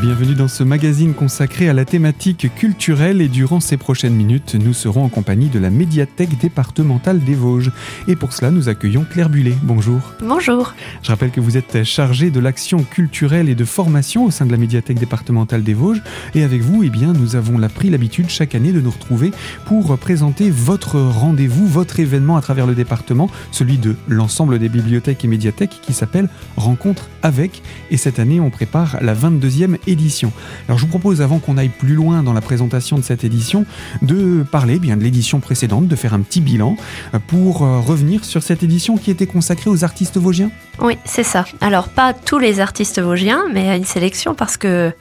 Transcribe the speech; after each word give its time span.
bienvenue 0.00 0.34
dans 0.34 0.48
ce 0.48 0.64
magazine 0.64 1.12
consacré 1.12 1.68
à 1.68 1.74
la 1.74 1.84
thématique 1.84 2.54
culturelle 2.54 3.20
et 3.20 3.28
durant 3.28 3.60
ces 3.60 3.76
prochaines 3.76 4.14
minutes, 4.14 4.54
nous 4.54 4.72
serons 4.72 5.04
en 5.04 5.08
compagnie 5.10 5.50
de 5.50 5.58
la 5.58 5.68
médiathèque 5.68 6.38
départementale 6.38 7.20
des 7.20 7.34
Vosges. 7.34 7.70
Et 8.08 8.16
pour 8.16 8.32
cela, 8.32 8.50
nous 8.50 8.70
accueillons 8.70 9.04
Claire 9.04 9.28
Bullet. 9.28 9.52
Bonjour. 9.62 10.00
Bonjour. 10.22 10.72
Je 11.02 11.10
rappelle 11.10 11.30
que 11.30 11.40
vous 11.40 11.58
êtes 11.58 11.84
chargée 11.84 12.30
de 12.30 12.40
l'action 12.40 12.82
culturelle 12.82 13.50
et 13.50 13.54
de 13.54 13.64
formation 13.66 14.24
au 14.24 14.30
sein 14.30 14.46
de 14.46 14.52
la 14.52 14.56
médiathèque 14.56 14.98
départementale 14.98 15.62
des 15.62 15.74
Vosges. 15.74 16.02
Et 16.34 16.44
avec 16.44 16.62
vous, 16.62 16.82
eh 16.82 16.88
bien, 16.88 17.12
nous 17.12 17.36
avons 17.36 17.58
pris 17.68 17.90
l'habitude 17.90 18.30
chaque 18.30 18.54
année 18.54 18.72
de 18.72 18.80
nous 18.80 18.90
retrouver 18.90 19.32
pour 19.66 19.98
présenter 19.98 20.50
votre 20.50 20.98
rendez-vous, 20.98 21.66
votre 21.66 22.00
événement 22.00 22.38
à 22.38 22.40
travers 22.40 22.66
le 22.66 22.74
département, 22.74 23.28
celui 23.52 23.76
de 23.76 23.96
l'ensemble 24.08 24.58
des 24.58 24.70
bibliothèques 24.70 25.26
et 25.26 25.28
médiathèques 25.28 25.78
qui 25.82 25.92
s'appelle 25.92 26.30
Rencontre 26.56 27.10
avec. 27.22 27.62
Et 27.90 27.98
cette 27.98 28.18
année, 28.18 28.40
on 28.40 28.48
prépare 28.48 28.96
la 29.02 29.14
22e 29.14 29.76
édition. 29.90 30.32
Alors 30.68 30.78
je 30.78 30.84
vous 30.84 30.90
propose, 30.90 31.22
avant 31.22 31.38
qu'on 31.38 31.56
aille 31.56 31.68
plus 31.68 31.94
loin 31.94 32.22
dans 32.22 32.32
la 32.32 32.40
présentation 32.40 32.96
de 32.96 33.02
cette 33.02 33.24
édition, 33.24 33.66
de 34.02 34.42
parler 34.42 34.78
bien 34.78 34.96
de 34.96 35.02
l'édition 35.02 35.40
précédente, 35.40 35.88
de 35.88 35.96
faire 35.96 36.14
un 36.14 36.20
petit 36.20 36.40
bilan 36.40 36.76
euh, 37.14 37.18
pour 37.26 37.62
euh, 37.62 37.80
revenir 37.80 38.24
sur 38.24 38.42
cette 38.42 38.62
édition 38.62 38.96
qui 38.96 39.10
était 39.10 39.26
consacrée 39.26 39.70
aux 39.70 39.84
artistes 39.84 40.16
vosgiens. 40.16 40.50
Oui, 40.80 40.96
c'est 41.04 41.22
ça. 41.22 41.44
Alors 41.60 41.88
pas 41.88 42.12
tous 42.12 42.38
les 42.38 42.60
artistes 42.60 43.00
vosgiens, 43.00 43.44
mais 43.52 43.76
une 43.76 43.84
sélection 43.84 44.34
parce 44.34 44.56
que 44.56 44.92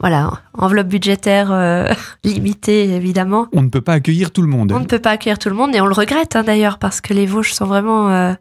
voilà, 0.00 0.30
enveloppe 0.54 0.88
budgétaire 0.88 1.50
euh, 1.52 1.88
limitée 2.24 2.90
évidemment. 2.94 3.48
On 3.52 3.62
ne 3.62 3.68
peut 3.68 3.80
pas 3.80 3.94
accueillir 3.94 4.30
tout 4.30 4.42
le 4.42 4.48
monde. 4.48 4.72
On 4.72 4.80
ne 4.80 4.86
peut 4.86 4.98
pas 4.98 5.12
accueillir 5.12 5.38
tout 5.38 5.48
le 5.48 5.54
monde 5.54 5.74
et 5.74 5.80
on 5.80 5.86
le 5.86 5.94
regrette 5.94 6.36
hein, 6.36 6.42
d'ailleurs 6.44 6.78
parce 6.78 7.00
que 7.00 7.14
les 7.14 7.26
Vosges 7.26 7.52
sont 7.52 7.66
vraiment 7.66 8.34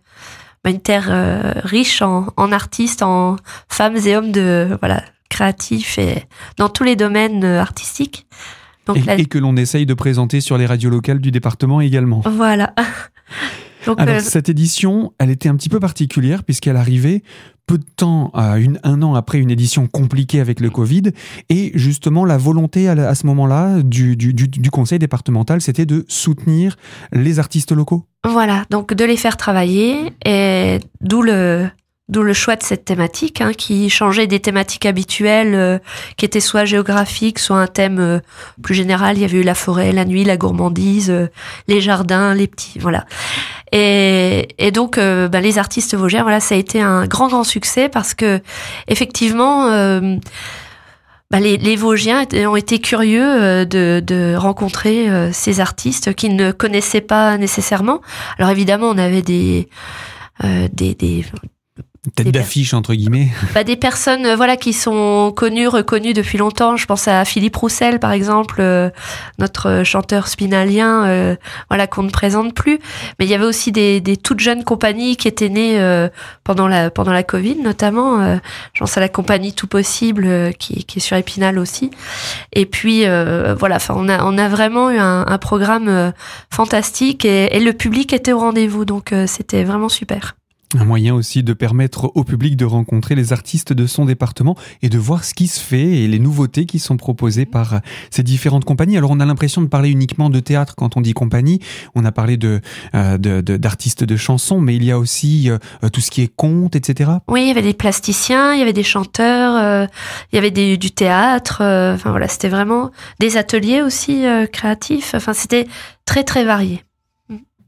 une 0.65 0.81
terre 0.81 1.61
riche 1.63 2.01
en, 2.01 2.27
en, 2.37 2.51
artistes, 2.51 3.03
en 3.03 3.37
femmes 3.69 3.97
et 3.97 4.15
hommes 4.15 4.31
de 4.31 4.77
voilà 4.81 5.03
créatif 5.33 5.97
et 5.97 6.25
dans 6.57 6.69
tous 6.69 6.83
les 6.83 6.95
domaines 6.95 7.43
euh, 7.43 7.59
artistiques. 7.59 8.27
et, 8.95 9.25
que 9.25 9.39
l'on 9.39 9.55
essaye 9.55 9.85
de 9.85 9.93
présenter 9.93 10.41
sur 10.41 10.57
les 10.57 10.65
radios 10.65 10.89
locales 10.89 11.19
du 11.19 11.31
département 11.31 11.81
également. 11.81 12.21
Voilà. 12.25 12.73
Donc, 13.85 13.99
Alors, 13.99 14.15
euh, 14.15 14.19
cette 14.21 14.47
édition, 14.47 15.13
elle 15.19 15.29
était 15.29 15.49
un 15.49 15.55
petit 15.55 15.69
peu 15.69 15.79
particulière 15.79 16.43
puisqu'elle 16.43 16.77
arrivait 16.77 17.21
peu 17.65 17.77
de 17.77 17.85
temps, 17.95 18.31
une, 18.57 18.79
un 18.83 19.01
an 19.01 19.15
après 19.15 19.39
une 19.39 19.49
édition 19.49 19.87
compliquée 19.87 20.41
avec 20.41 20.59
le 20.59 20.69
Covid. 20.69 21.03
Et 21.49 21.71
justement, 21.75 22.25
la 22.25 22.37
volonté 22.37 22.89
à, 22.89 23.15
ce 23.15 23.25
moment-là 23.25 23.81
du, 23.81 24.17
du, 24.17 24.33
du, 24.33 24.69
conseil 24.69 24.99
départemental, 24.99 25.61
c'était 25.61 25.85
de 25.85 26.05
soutenir 26.09 26.75
les 27.13 27.39
artistes 27.39 27.71
locaux. 27.71 28.05
Voilà, 28.25 28.65
donc 28.69 28.93
de 28.93 29.05
les 29.05 29.15
faire 29.15 29.37
travailler, 29.37 30.11
et 30.25 30.79
d'où 30.99 31.21
le, 31.21 31.69
D'où 32.09 32.21
le 32.21 32.33
choix 32.33 32.57
de 32.57 32.63
cette 32.63 32.83
thématique, 32.83 33.39
hein, 33.39 33.53
qui 33.53 33.89
changeait 33.89 34.27
des 34.27 34.41
thématiques 34.41 34.85
habituelles, 34.85 35.55
euh, 35.55 35.79
qui 36.17 36.25
étaient 36.25 36.41
soit 36.41 36.65
géographiques, 36.65 37.39
soit 37.39 37.55
un 37.55 37.67
thème 37.67 37.99
euh, 37.99 38.19
plus 38.61 38.75
général. 38.75 39.17
Il 39.17 39.21
y 39.21 39.23
avait 39.23 39.37
eu 39.37 39.43
la 39.43 39.55
forêt, 39.55 39.93
la 39.93 40.03
nuit, 40.03 40.25
la 40.25 40.35
gourmandise, 40.35 41.09
euh, 41.09 41.27
les 41.69 41.79
jardins, 41.79 42.33
les 42.33 42.47
petits, 42.47 42.77
voilà. 42.77 43.05
Et, 43.71 44.71
donc, 44.73 44.99
bah, 44.99 45.41
les 45.41 45.57
artistes 45.57 45.95
vosgiens, 45.95 46.23
voilà, 46.23 46.39
ça 46.39 46.53
a 46.53 46.57
été 46.57 46.81
un 46.81 47.07
grand, 47.07 47.29
grand 47.29 47.43
succès 47.43 47.89
parce 47.89 48.13
que, 48.13 48.39
effectivement, 48.87 49.69
bah, 51.31 51.39
les, 51.39 51.57
les, 51.57 51.75
Vosgiens 51.75 52.27
ont 52.45 52.55
été 52.55 52.77
curieux 52.77 53.65
de, 53.65 54.35
rencontrer 54.35 55.31
ces 55.33 55.59
artistes 55.59 56.13
qu'ils 56.13 56.35
ne 56.35 56.51
connaissaient 56.51 57.01
pas 57.01 57.39
nécessairement. 57.39 58.01
Alors 58.37 58.51
évidemment, 58.51 58.89
on 58.89 58.97
avait 58.99 59.23
des, 59.23 59.67
Tête 62.15 62.31
d'affiche 62.31 62.73
entre 62.73 62.93
guillemets. 62.93 63.29
Bah, 63.53 63.63
des 63.63 63.77
personnes 63.77 64.25
euh, 64.25 64.35
voilà 64.35 64.57
qui 64.57 64.73
sont 64.73 65.31
connues, 65.33 65.69
reconnues 65.69 66.11
depuis 66.11 66.37
longtemps. 66.37 66.75
Je 66.75 66.85
pense 66.85 67.07
à 67.07 67.23
Philippe 67.23 67.55
Roussel 67.55 67.99
par 67.99 68.11
exemple, 68.11 68.57
euh, 68.59 68.89
notre 69.39 69.83
chanteur 69.85 70.27
spinalien, 70.27 71.05
euh, 71.05 71.35
voilà 71.69 71.87
qu'on 71.87 72.03
ne 72.03 72.09
présente 72.09 72.53
plus. 72.53 72.79
Mais 73.19 73.25
il 73.25 73.29
y 73.29 73.33
avait 73.33 73.45
aussi 73.45 73.71
des, 73.71 74.01
des 74.01 74.17
toutes 74.17 74.41
jeunes 74.41 74.65
compagnies 74.65 75.15
qui 75.15 75.29
étaient 75.29 75.47
nées 75.47 75.79
pendant 76.43 76.67
la 76.67 76.91
pendant 76.91 77.13
la 77.13 77.23
Covid 77.23 77.55
notamment. 77.61 78.37
je 78.73 78.79
pense 78.79 78.97
à 78.97 78.99
la 78.99 79.09
compagnie 79.09 79.53
Tout 79.53 79.67
Possible 79.67 80.53
qui, 80.59 80.83
qui 80.83 80.99
est 80.99 81.01
sur 81.01 81.15
Épinal 81.15 81.57
aussi. 81.57 81.89
Et 82.51 82.65
puis 82.65 83.05
voilà, 83.05 83.77
enfin 83.77 83.93
on 83.95 84.09
a 84.09 84.25
on 84.25 84.37
a 84.37 84.49
vraiment 84.49 84.91
eu 84.91 84.97
un, 84.97 85.25
un 85.25 85.37
programme 85.37 86.11
fantastique 86.49 87.23
et, 87.23 87.55
et, 87.55 87.59
le 87.61 87.71
public 87.71 88.11
était 88.11 88.33
au 88.33 88.39
rendez-vous 88.39 88.83
donc 88.83 89.13
c'était 89.25 89.63
vraiment 89.63 89.89
super. 89.89 90.35
Un 90.79 90.85
moyen 90.85 91.13
aussi 91.13 91.43
de 91.43 91.53
permettre 91.53 92.11
au 92.15 92.23
public 92.23 92.55
de 92.55 92.65
rencontrer 92.65 93.15
les 93.15 93.31
artistes 93.31 93.73
de 93.73 93.85
son 93.85 94.05
département 94.05 94.55
et 94.81 94.89
de 94.89 94.97
voir 94.97 95.23
ce 95.23 95.33
qui 95.33 95.47
se 95.47 95.59
fait 95.59 96.03
et 96.03 96.07
les 96.07 96.19
nouveautés 96.19 96.65
qui 96.65 96.79
sont 96.79 96.97
proposées 96.97 97.45
par 97.45 97.81
ces 98.09 98.23
différentes 98.23 98.65
compagnies. 98.65 98.97
Alors 98.97 99.11
on 99.11 99.19
a 99.19 99.25
l'impression 99.25 99.61
de 99.61 99.67
parler 99.67 99.89
uniquement 99.89 100.29
de 100.29 100.39
théâtre 100.39 100.75
quand 100.75 100.97
on 100.97 101.01
dit 101.01 101.13
compagnie. 101.13 101.59
On 101.95 102.05
a 102.05 102.11
parlé 102.11 102.37
de 102.37 102.61
euh, 102.95 103.17
d'artistes 103.17 104.03
de, 104.03 104.15
chansons, 104.17 104.61
mais 104.61 104.75
il 104.75 104.83
y 104.83 104.91
a 104.91 104.97
aussi 104.97 105.49
euh, 105.49 105.57
tout 105.89 106.01
ce 106.01 106.11
qui 106.11 106.21
est 106.21 106.33
conte, 106.33 106.75
etc. 106.75 107.11
Oui, 107.27 107.43
il 107.43 107.47
y 107.47 107.51
avait 107.51 107.61
des 107.61 107.73
plasticiens, 107.73 108.53
il 108.53 108.59
y 108.59 108.61
avait 108.61 108.73
des 108.73 108.83
chanteurs, 108.83 109.55
euh, 109.55 109.85
il 110.31 110.35
y 110.35 110.39
avait 110.39 110.51
des, 110.51 110.77
du 110.77 110.91
théâtre. 110.91 111.61
enfin 111.61 112.09
voilà, 112.11 112.27
c'était 112.27 112.49
vraiment 112.49 112.91
des 113.19 113.37
ateliers 113.37 113.81
aussi 113.81 114.23
créatifs. 114.51 115.13
Enfin 115.15 115.33
c'était 115.33 115.67
très 116.05 116.23
très 116.23 116.43
varié 116.43 116.83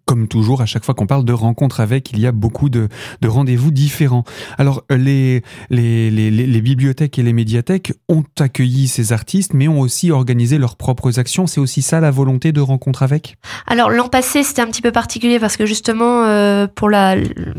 comme 0.06 0.28
toujours, 0.28 0.62
à 0.62 0.66
chaque 0.66 0.86
fois 0.86 0.94
qu'on 0.94 1.08
parle 1.08 1.26
de 1.26 1.34
rencontres 1.34 1.80
avec, 1.80 2.12
il 2.12 2.20
y 2.20 2.28
a 2.28 2.32
beaucoup 2.32 2.70
de, 2.70 2.88
de 3.22 3.28
rendez-vous 3.28 3.72
différents. 3.72 4.24
Alors, 4.58 4.84
les, 4.90 5.42
les, 5.70 6.12
les, 6.12 6.32
les, 6.32 6.62
bibliothèques 6.62 7.18
et 7.20 7.24
les 7.24 7.34
médiathèques 7.34 7.94
ont 8.10 8.24
accueilli 8.40 8.88
ces 8.88 9.14
artistes, 9.14 9.54
mais 9.54 9.68
ont 9.68 9.80
aussi 9.80 10.12
organisé 10.12 10.58
leurs 10.58 10.76
propres 10.76 11.20
actions. 11.20 11.48
C'est 11.48 11.60
aussi 11.60 11.82
ça 11.82 12.00
la 12.00 12.12
volonté 12.12 12.52
de 12.52 12.62
rencontre 12.62 13.04
avec? 13.04 13.38
Alors, 13.68 13.90
l'an 13.90 14.08
passé, 14.08 14.44
c'était 14.44 14.62
un 14.62 14.68
petit 14.68 14.82
peu 14.82 14.92
particulier 14.92 15.40
parce 15.40 15.58
que 15.58 15.66
justement, 15.66 16.26
euh, 16.26 16.68
pour 16.68 16.90
la, 16.90 17.16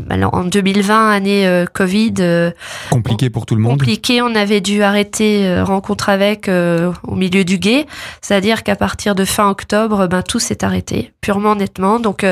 en 0.09 0.43
2020, 0.43 0.97
année 1.11 1.47
euh, 1.47 1.65
Covid. 1.65 2.13
Euh, 2.19 2.51
compliqué 2.89 3.29
pour 3.29 3.45
tout 3.45 3.55
le 3.55 3.61
monde. 3.61 3.73
Compliqué, 3.73 4.21
on 4.21 4.33
avait 4.35 4.61
dû 4.61 4.81
arrêter 4.83 5.47
euh, 5.47 5.63
rencontre 5.63 6.09
avec 6.09 6.49
au 6.49 7.15
milieu 7.15 7.43
du 7.43 7.57
guet. 7.57 7.85
C'est-à-dire 8.21 8.63
qu'à 8.63 8.75
partir 8.75 9.15
de 9.15 9.25
fin 9.25 9.49
octobre, 9.49 10.07
ben, 10.07 10.21
tout 10.21 10.39
s'est 10.39 10.63
arrêté, 10.63 11.11
purement 11.21 11.55
nettement. 11.55 11.99
Donc, 11.99 12.25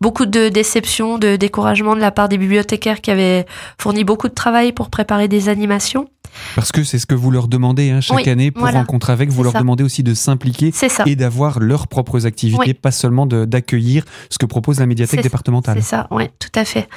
beaucoup 0.00 0.26
de 0.26 0.48
déceptions, 0.48 1.18
de 1.18 1.36
découragement 1.36 1.94
de 1.94 2.00
la 2.00 2.10
part 2.10 2.28
des 2.28 2.38
bibliothécaires 2.38 3.00
qui 3.00 3.10
avaient 3.10 3.46
fourni 3.78 4.04
beaucoup 4.04 4.28
de 4.28 4.34
travail 4.34 4.72
pour 4.72 4.90
préparer 4.90 5.28
des 5.28 5.48
animations. 5.48 6.08
Parce 6.54 6.72
que 6.72 6.82
c'est 6.84 6.98
ce 6.98 7.06
que 7.06 7.14
vous 7.14 7.30
leur 7.30 7.48
demandez 7.48 7.90
hein, 7.90 8.00
chaque 8.00 8.28
année 8.28 8.50
pour 8.50 8.68
rencontrer 8.68 9.12
avec, 9.12 9.30
vous 9.30 9.42
leur 9.42 9.52
demandez 9.52 9.84
aussi 9.84 10.02
de 10.02 10.14
s'impliquer 10.14 10.72
et 11.06 11.16
d'avoir 11.16 11.60
leurs 11.60 11.86
propres 11.86 12.26
activités, 12.26 12.74
pas 12.74 12.90
seulement 12.90 13.26
d'accueillir 13.26 14.04
ce 14.30 14.38
que 14.38 14.46
propose 14.46 14.80
la 14.80 14.86
médiathèque 14.86 15.22
départementale. 15.22 15.76
C'est 15.78 15.88
ça, 15.88 16.06
oui, 16.10 16.28
tout 16.38 16.48
à 16.54 16.64
fait. 16.64 16.88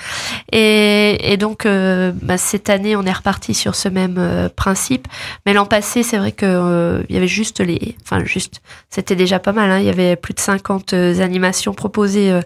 Et, 0.51 1.33
et 1.33 1.37
donc, 1.37 1.65
euh, 1.65 2.11
bah, 2.21 2.37
cette 2.37 2.69
année, 2.69 2.95
on 2.95 3.03
est 3.03 3.11
reparti 3.11 3.53
sur 3.53 3.75
ce 3.75 3.89
même 3.89 4.15
euh, 4.17 4.49
principe. 4.49 5.07
Mais 5.45 5.53
l'an 5.53 5.65
passé, 5.65 6.03
c'est 6.03 6.17
vrai 6.17 6.31
que 6.31 6.45
euh, 6.45 7.03
y 7.09 7.17
avait 7.17 7.27
juste 7.27 7.59
les... 7.59 7.95
Enfin, 8.03 8.23
juste, 8.23 8.61
c'était 8.89 9.15
déjà 9.15 9.39
pas 9.39 9.53
mal. 9.53 9.69
Hein, 9.71 9.79
il 9.79 9.85
y 9.85 9.89
avait 9.89 10.15
plus 10.15 10.33
de 10.33 10.39
50 10.39 10.93
animations 10.93 11.73
proposées 11.73 12.39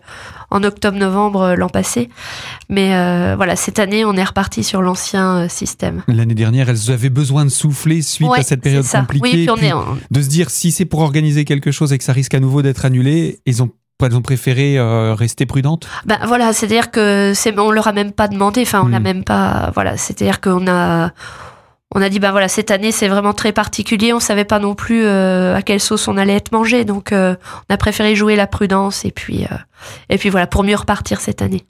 en 0.49 0.63
octobre-novembre 0.63 1.55
l'an 1.55 1.69
passé. 1.69 2.09
Mais 2.69 2.89
voilà, 3.35 3.55
cette 3.55 3.79
année, 3.79 4.05
on 4.05 4.13
est 4.13 4.23
reparti 4.23 4.63
sur 4.63 4.81
l'ancien 4.81 5.47
système. 5.47 6.03
L'année 6.07 6.35
dernière, 6.35 6.69
elles 6.69 6.91
avaient 6.91 7.09
besoin 7.09 7.45
de 7.45 7.49
souffler 7.49 8.01
suite 8.01 8.29
à 8.35 8.43
cette 8.43 8.61
période 8.61 8.85
compliquée. 8.85 9.47
De 10.11 10.21
se 10.21 10.27
dire 10.27 10.49
si 10.49 10.71
c'est 10.71 10.85
pour 10.85 11.01
organiser 11.01 11.45
quelque 11.45 11.71
chose 11.71 11.93
et 11.93 11.97
que 11.97 12.03
ça 12.03 12.13
risque 12.13 12.33
à 12.33 12.39
nouveau 12.39 12.61
d'être 12.61 12.85
annulé, 12.85 13.39
ils 13.45 13.63
ont 13.63 13.69
ont 14.01 14.21
préféré 14.21 14.77
euh, 14.77 15.13
rester 15.13 15.45
prudentes? 15.45 15.87
Ben 16.05 16.19
voilà, 16.25 16.53
c'est-à-dire 16.53 16.91
que 16.91 17.33
c'est 17.35 17.57
on 17.59 17.71
leur 17.71 17.87
a 17.87 17.91
même 17.91 18.11
pas 18.11 18.27
demandé, 18.27 18.61
enfin 18.61 18.81
on 18.83 18.89
n'a 18.89 18.99
hmm. 18.99 19.03
même 19.03 19.23
pas 19.23 19.71
voilà, 19.73 19.97
c'est-à-dire 19.97 20.39
qu'on 20.39 20.67
a 20.67 21.11
on 21.95 22.01
a 22.01 22.09
dit 22.09 22.19
ben 22.19 22.31
voilà 22.31 22.47
cette 22.47 22.71
année 22.71 22.91
c'est 22.91 23.07
vraiment 23.07 23.33
très 23.33 23.51
particulier, 23.51 24.13
on 24.13 24.19
savait 24.19 24.45
pas 24.45 24.59
non 24.59 24.75
plus 24.75 25.05
euh, 25.05 25.55
à 25.55 25.61
quelle 25.61 25.79
sauce 25.79 26.07
on 26.07 26.17
allait 26.17 26.35
être 26.35 26.51
mangé, 26.51 26.85
donc 26.85 27.11
euh, 27.11 27.35
on 27.69 27.73
a 27.73 27.77
préféré 27.77 28.15
jouer 28.15 28.35
la 28.35 28.47
prudence 28.47 29.05
et 29.05 29.11
puis 29.11 29.45
et 30.09 30.17
puis 30.17 30.29
voilà 30.29 30.47
pour 30.47 30.63
mieux 30.63 30.75
repartir 30.75 31.21
cette 31.21 31.41
année. 31.41 31.65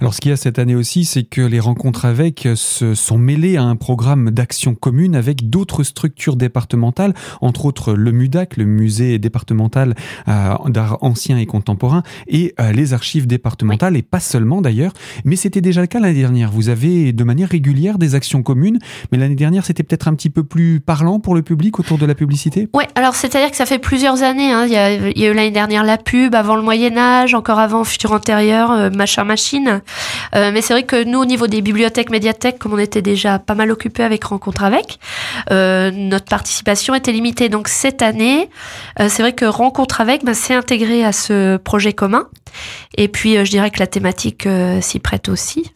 Alors, 0.00 0.14
ce 0.14 0.20
qu'il 0.20 0.30
y 0.30 0.34
a 0.34 0.36
cette 0.36 0.58
année 0.58 0.74
aussi, 0.74 1.04
c'est 1.04 1.22
que 1.22 1.40
les 1.40 1.60
rencontres 1.60 2.04
avec 2.04 2.48
se 2.54 2.94
sont 2.94 3.18
mêlées 3.18 3.56
à 3.56 3.62
un 3.62 3.76
programme 3.76 4.30
d'action 4.30 4.74
commune 4.74 5.14
avec 5.14 5.48
d'autres 5.48 5.82
structures 5.82 6.36
départementales, 6.36 7.14
entre 7.40 7.66
autres 7.66 7.94
le 7.94 8.12
MUDAC, 8.12 8.56
le 8.56 8.64
musée 8.64 9.18
départemental 9.18 9.94
euh, 10.28 10.54
d'art 10.68 10.98
ancien 11.00 11.38
et 11.38 11.46
contemporain, 11.46 12.02
et 12.26 12.54
euh, 12.60 12.72
les 12.72 12.94
archives 12.94 13.26
départementales, 13.26 13.96
et 13.96 14.02
pas 14.02 14.20
seulement 14.20 14.60
d'ailleurs, 14.60 14.92
mais 15.24 15.36
c'était 15.36 15.60
déjà 15.60 15.80
le 15.80 15.86
cas 15.86 16.00
l'année 16.00 16.20
dernière. 16.20 16.50
Vous 16.50 16.68
avez 16.68 17.12
de 17.12 17.24
manière 17.24 17.48
régulière 17.48 17.98
des 17.98 18.14
actions 18.14 18.42
communes, 18.42 18.78
mais 19.10 19.18
l'année 19.18 19.34
dernière, 19.34 19.64
c'était 19.64 19.82
peut-être 19.82 20.08
un 20.08 20.14
petit 20.14 20.30
peu 20.30 20.44
plus 20.44 20.80
parlant 20.80 21.20
pour 21.20 21.34
le 21.34 21.42
public 21.42 21.78
autour 21.78 21.98
de 21.98 22.06
la 22.06 22.14
publicité? 22.14 22.68
Oui, 22.74 22.84
alors 22.94 23.14
c'est-à-dire 23.14 23.50
que 23.50 23.56
ça 23.56 23.66
fait 23.66 23.78
plusieurs 23.78 24.22
années. 24.22 24.52
Hein. 24.52 24.66
Il, 24.66 24.72
y 24.72 24.76
a, 24.76 25.30
eu 25.30 25.34
l'année 25.34 25.50
dernière 25.50 25.84
la 25.84 25.98
pub, 25.98 26.34
avant 26.34 26.56
le 26.56 26.62
Moyen 26.62 26.96
Âge, 26.96 27.34
encore 27.34 27.58
avant 27.58 27.84
Futur 27.84 28.12
Antérieur, 28.12 28.70
euh, 28.70 28.90
Machin 28.90 29.24
Machine. 29.24 29.61
D'origine. 29.64 29.82
mais 30.34 30.62
c'est 30.62 30.74
vrai 30.74 30.82
que 30.84 31.04
nous, 31.04 31.20
au 31.20 31.24
niveau 31.24 31.46
des 31.46 31.62
bibliothèques, 31.62 32.10
médiathèques, 32.10 32.58
comme 32.58 32.72
on 32.74 32.78
était 32.78 33.02
déjà 33.02 33.38
pas 33.38 33.54
mal 33.54 33.70
occupés 33.70 34.02
avec 34.02 34.24
Rencontre 34.24 34.64
avec, 34.64 34.98
notre 35.50 36.26
participation 36.26 36.94
était 36.94 37.12
limitée. 37.12 37.48
Donc 37.48 37.68
cette 37.68 38.02
année, 38.02 38.48
c'est 38.98 39.22
vrai 39.22 39.32
que 39.32 39.44
Rencontre 39.44 40.00
avec 40.00 40.24
bah, 40.24 40.34
s'est 40.34 40.54
intégré 40.54 41.04
à 41.04 41.12
ce 41.12 41.56
projet 41.56 41.92
commun. 41.92 42.26
Et 42.98 43.08
puis, 43.08 43.44
je 43.44 43.50
dirais 43.50 43.70
que 43.70 43.78
la 43.78 43.86
thématique 43.86 44.46
s'y 44.80 44.98
prête 44.98 45.28
aussi. 45.28 45.72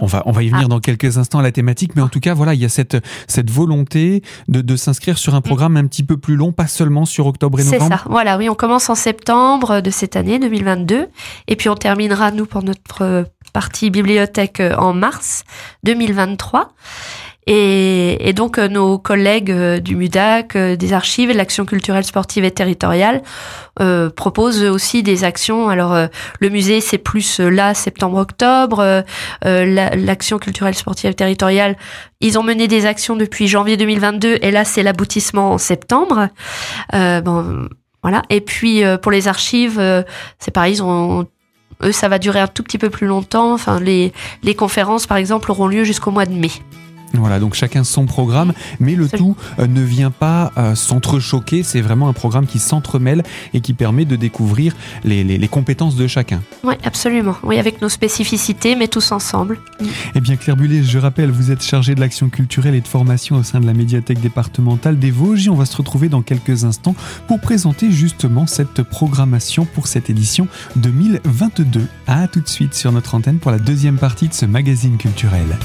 on, 0.00 0.06
va, 0.06 0.22
on 0.26 0.32
va 0.32 0.42
y 0.42 0.48
venir 0.48 0.66
ah. 0.66 0.68
dans 0.68 0.80
quelques 0.80 1.18
instants 1.18 1.38
à 1.38 1.42
la 1.42 1.52
thématique, 1.52 1.92
mais 1.96 2.02
en 2.02 2.08
tout 2.08 2.20
cas, 2.20 2.34
voilà, 2.34 2.54
il 2.54 2.60
y 2.60 2.64
a 2.64 2.68
cette, 2.68 2.96
cette 3.26 3.50
volonté 3.50 4.22
de, 4.48 4.60
de 4.60 4.76
s'inscrire 4.76 5.18
sur 5.18 5.34
un 5.34 5.38
mm. 5.38 5.42
programme 5.42 5.76
un 5.76 5.86
petit 5.86 6.02
peu 6.02 6.16
plus 6.16 6.36
long, 6.36 6.52
pas 6.52 6.66
seulement 6.66 7.04
sur 7.04 7.26
octobre 7.26 7.60
et 7.60 7.64
novembre. 7.64 7.84
C'est 7.84 7.88
ça. 7.88 8.02
Voilà, 8.08 8.36
oui, 8.38 8.48
on 8.48 8.54
commence 8.54 8.88
en 8.90 8.94
septembre 8.94 9.80
de 9.80 9.90
cette 9.90 10.16
année 10.16 10.38
2022, 10.38 11.08
et 11.48 11.56
puis 11.56 11.68
on 11.68 11.74
terminera 11.74 12.30
nous 12.30 12.46
pour 12.46 12.62
notre 12.62 13.24
partie 13.52 13.90
bibliothèque 13.90 14.62
en 14.76 14.92
mars 14.92 15.44
2023. 15.84 16.74
Et, 17.50 18.34
donc 18.34 18.58
euh, 18.58 18.68
nos 18.68 18.98
collègues 18.98 19.50
euh, 19.50 19.80
du 19.80 19.96
MUDAC, 19.96 20.54
euh, 20.54 20.76
des 20.76 20.92
archives 20.92 21.32
de 21.32 21.34
l'action 21.34 21.64
culturelle 21.64 22.04
sportive 22.04 22.44
et 22.44 22.50
territoriale 22.50 23.22
euh, 23.80 24.10
proposent 24.10 24.62
aussi 24.64 25.02
des 25.02 25.24
actions. 25.24 25.70
Alors 25.70 25.96
le 26.40 26.48
musée 26.50 26.82
c'est 26.82 26.98
plus 26.98 27.40
là 27.40 27.72
septembre-octobre, 27.72 29.02
l'action 29.44 30.38
culturelle 30.38 30.74
sportive 30.74 31.10
et 31.10 31.14
territoriale 31.14 31.76
ils 32.20 32.38
ont 32.38 32.42
mené 32.42 32.68
des 32.68 32.84
actions 32.84 33.16
depuis 33.16 33.48
janvier 33.48 33.78
2022 33.78 34.38
et 34.42 34.50
là 34.50 34.64
c'est 34.66 34.82
l'aboutissement 34.82 35.52
en 35.52 35.58
septembre. 35.58 36.28
bon 36.92 37.68
voilà. 38.02 38.22
Et 38.28 38.42
puis 38.42 38.82
pour 39.00 39.10
les 39.10 39.26
archives 39.26 39.80
c'est 40.38 40.50
pareil 40.50 40.74
ils 40.74 40.82
ont 40.82 41.26
eux, 41.82 41.92
ça 41.92 42.08
va 42.08 42.18
durer 42.18 42.40
un 42.40 42.46
tout 42.46 42.62
petit 42.62 42.78
peu 42.78 42.90
plus 42.90 43.06
longtemps. 43.06 43.52
Enfin, 43.52 43.80
les, 43.80 44.12
les 44.42 44.54
conférences, 44.54 45.06
par 45.06 45.16
exemple, 45.16 45.50
auront 45.50 45.66
lieu 45.66 45.84
jusqu'au 45.84 46.10
mois 46.10 46.26
de 46.26 46.34
mai. 46.34 46.50
Voilà, 47.14 47.40
donc 47.40 47.54
chacun 47.54 47.84
son 47.84 48.06
programme, 48.06 48.52
mais 48.80 48.94
le 48.94 49.08
tout 49.08 49.36
euh, 49.58 49.66
ne 49.66 49.80
vient 49.80 50.10
pas 50.10 50.52
euh, 50.56 50.74
s'entrechoquer, 50.74 51.62
c'est 51.62 51.80
vraiment 51.80 52.08
un 52.08 52.12
programme 52.12 52.46
qui 52.46 52.58
s'entremêle 52.58 53.22
et 53.54 53.60
qui 53.60 53.72
permet 53.72 54.04
de 54.04 54.16
découvrir 54.16 54.74
les, 55.04 55.48
compétences 55.48 55.96
de 55.96 56.06
chacun. 56.06 56.42
Oui, 56.62 56.74
absolument, 56.84 57.36
oui, 57.42 57.58
avec 57.58 57.80
nos 57.80 57.88
spécificités, 57.88 58.76
mais 58.76 58.88
tous 58.88 59.12
ensemble. 59.12 59.58
Eh 60.14 60.20
bien, 60.20 60.36
Claire 60.36 60.56
Bullet, 60.56 60.82
je 60.82 60.98
rappelle, 60.98 61.30
vous 61.30 61.50
êtes 61.50 61.62
chargée 61.62 61.94
de 61.94 62.00
l'action 62.00 62.28
culturelle 62.28 62.74
et 62.74 62.80
de 62.80 62.88
formation 62.88 63.36
au 63.36 63.42
sein 63.42 63.60
de 63.60 63.66
la 63.66 63.72
médiathèque 63.72 64.20
départementale 64.20 64.98
des 64.98 65.10
Vosges 65.10 65.48
on 65.48 65.54
va 65.54 65.66
se 65.66 65.76
retrouver 65.76 66.08
dans 66.08 66.22
quelques 66.22 66.64
instants 66.64 66.94
pour 67.26 67.40
présenter 67.40 67.90
justement 67.90 68.46
cette 68.46 68.82
programmation 68.82 69.64
pour 69.64 69.86
cette 69.86 70.10
édition 70.10 70.48
2022. 70.76 71.86
A 72.06 72.28
tout 72.28 72.40
de 72.40 72.48
suite 72.48 72.74
sur 72.74 72.92
notre 72.92 73.14
antenne 73.14 73.38
pour 73.38 73.50
la 73.50 73.58
deuxième 73.58 73.98
partie 73.98 74.28
de 74.28 74.34
ce 74.34 74.46
magazine 74.46 74.96
culturel. 74.96 75.56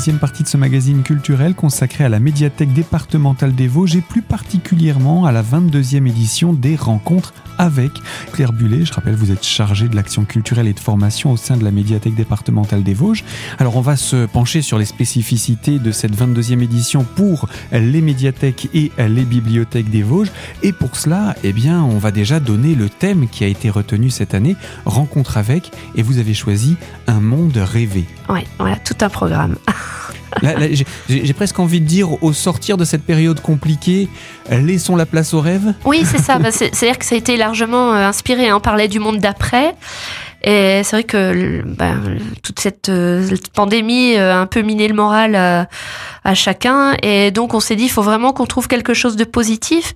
Deuxième 0.00 0.18
partie 0.18 0.42
de 0.42 0.48
ce 0.48 0.56
magazine 0.56 1.02
culturel 1.02 1.54
consacré 1.54 2.04
à 2.04 2.08
la 2.08 2.20
médiathèque 2.20 2.72
départementale 2.72 3.54
des 3.54 3.68
Vosges 3.68 3.96
et 3.96 4.00
plus 4.00 4.22
particulièrement 4.22 5.26
à 5.26 5.30
la 5.30 5.42
22e 5.42 6.08
édition 6.08 6.54
des 6.54 6.74
rencontres 6.74 7.34
avec 7.58 7.92
Claire 8.32 8.54
Bullet. 8.54 8.86
Je 8.86 8.94
rappelle, 8.94 9.14
vous 9.14 9.30
êtes 9.30 9.44
chargée 9.44 9.88
de 9.88 9.94
l'action 9.94 10.24
culturelle 10.24 10.68
et 10.68 10.72
de 10.72 10.80
formation 10.80 11.32
au 11.32 11.36
sein 11.36 11.58
de 11.58 11.64
la 11.64 11.70
médiathèque 11.70 12.14
départementale 12.14 12.82
des 12.82 12.94
Vosges. 12.94 13.24
Alors 13.58 13.76
on 13.76 13.82
va 13.82 13.96
se 13.96 14.24
pencher 14.24 14.62
sur 14.62 14.78
les 14.78 14.86
spécificités 14.86 15.78
de 15.78 15.92
cette 15.92 16.16
22e 16.16 16.62
édition 16.62 17.04
pour 17.04 17.50
les 17.70 18.00
médiathèques 18.00 18.70
et 18.72 18.92
les 18.96 19.24
bibliothèques 19.26 19.90
des 19.90 20.02
Vosges. 20.02 20.32
Et 20.62 20.72
pour 20.72 20.96
cela, 20.96 21.36
eh 21.44 21.52
bien, 21.52 21.82
on 21.82 21.98
va 21.98 22.10
déjà 22.10 22.40
donner 22.40 22.74
le 22.74 22.88
thème 22.88 23.28
qui 23.28 23.44
a 23.44 23.48
été 23.48 23.68
retenu 23.68 24.08
cette 24.08 24.32
année, 24.32 24.56
rencontre 24.86 25.36
avec, 25.36 25.70
et 25.94 26.02
vous 26.02 26.16
avez 26.16 26.32
choisi 26.32 26.78
un 27.06 27.20
monde 27.20 27.58
rêvé. 27.58 28.06
Oui, 28.30 28.40
voilà, 28.58 28.76
tout 28.76 28.96
un 29.02 29.10
programme. 29.10 29.56
J'ai 31.08 31.32
presque 31.32 31.58
envie 31.58 31.80
de 31.80 31.86
dire, 31.86 32.22
au 32.22 32.32
sortir 32.32 32.76
de 32.76 32.84
cette 32.84 33.04
période 33.04 33.40
compliquée, 33.40 34.08
laissons 34.50 34.96
la 34.96 35.06
place 35.06 35.34
au 35.34 35.40
rêve. 35.40 35.74
Oui, 35.84 36.02
c'est 36.04 36.18
ça. 36.18 36.38
Bah, 36.38 36.50
c'est-à-dire 36.50 36.98
que 36.98 37.04
ça 37.04 37.14
a 37.14 37.18
été 37.18 37.36
largement 37.36 37.92
euh, 37.92 38.08
inspiré. 38.08 38.48
Hein. 38.48 38.60
Parlait 38.60 38.88
du 38.88 38.98
monde 38.98 39.18
d'après. 39.18 39.74
Et 40.42 40.80
c'est 40.84 40.96
vrai 40.96 41.04
que 41.04 41.62
bah, 41.64 41.94
toute 42.42 42.60
cette, 42.60 42.88
euh, 42.88 43.36
pandémie 43.54 44.16
a 44.16 44.40
un 44.40 44.46
peu 44.46 44.62
miné 44.62 44.88
le 44.88 44.94
moral 44.94 45.34
à, 45.34 45.68
à 46.24 46.34
chacun. 46.34 46.94
Et 47.02 47.30
donc 47.30 47.52
on 47.52 47.60
s'est 47.60 47.76
dit, 47.76 47.84
il 47.84 47.90
faut 47.90 48.02
vraiment 48.02 48.32
qu'on 48.32 48.46
trouve 48.46 48.66
quelque 48.66 48.94
chose 48.94 49.16
de 49.16 49.24
positif. 49.24 49.94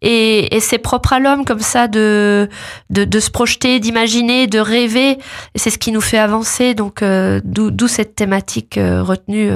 Et, 0.00 0.54
et 0.56 0.60
c'est 0.60 0.78
propre 0.78 1.12
à 1.12 1.20
l'homme 1.20 1.44
comme 1.44 1.60
ça 1.60 1.88
de, 1.88 2.48
de, 2.90 3.04
de 3.04 3.20
se 3.20 3.30
projeter, 3.30 3.80
d'imaginer, 3.80 4.46
de 4.46 4.58
rêver. 4.58 5.18
Et 5.54 5.58
c'est 5.58 5.70
ce 5.70 5.78
qui 5.78 5.92
nous 5.92 6.00
fait 6.00 6.18
avancer. 6.18 6.74
Donc 6.74 7.02
euh, 7.02 7.40
d'où 7.44 7.88
cette 7.88 8.14
thématique 8.14 8.78
euh, 8.78 9.02
retenue 9.02 9.50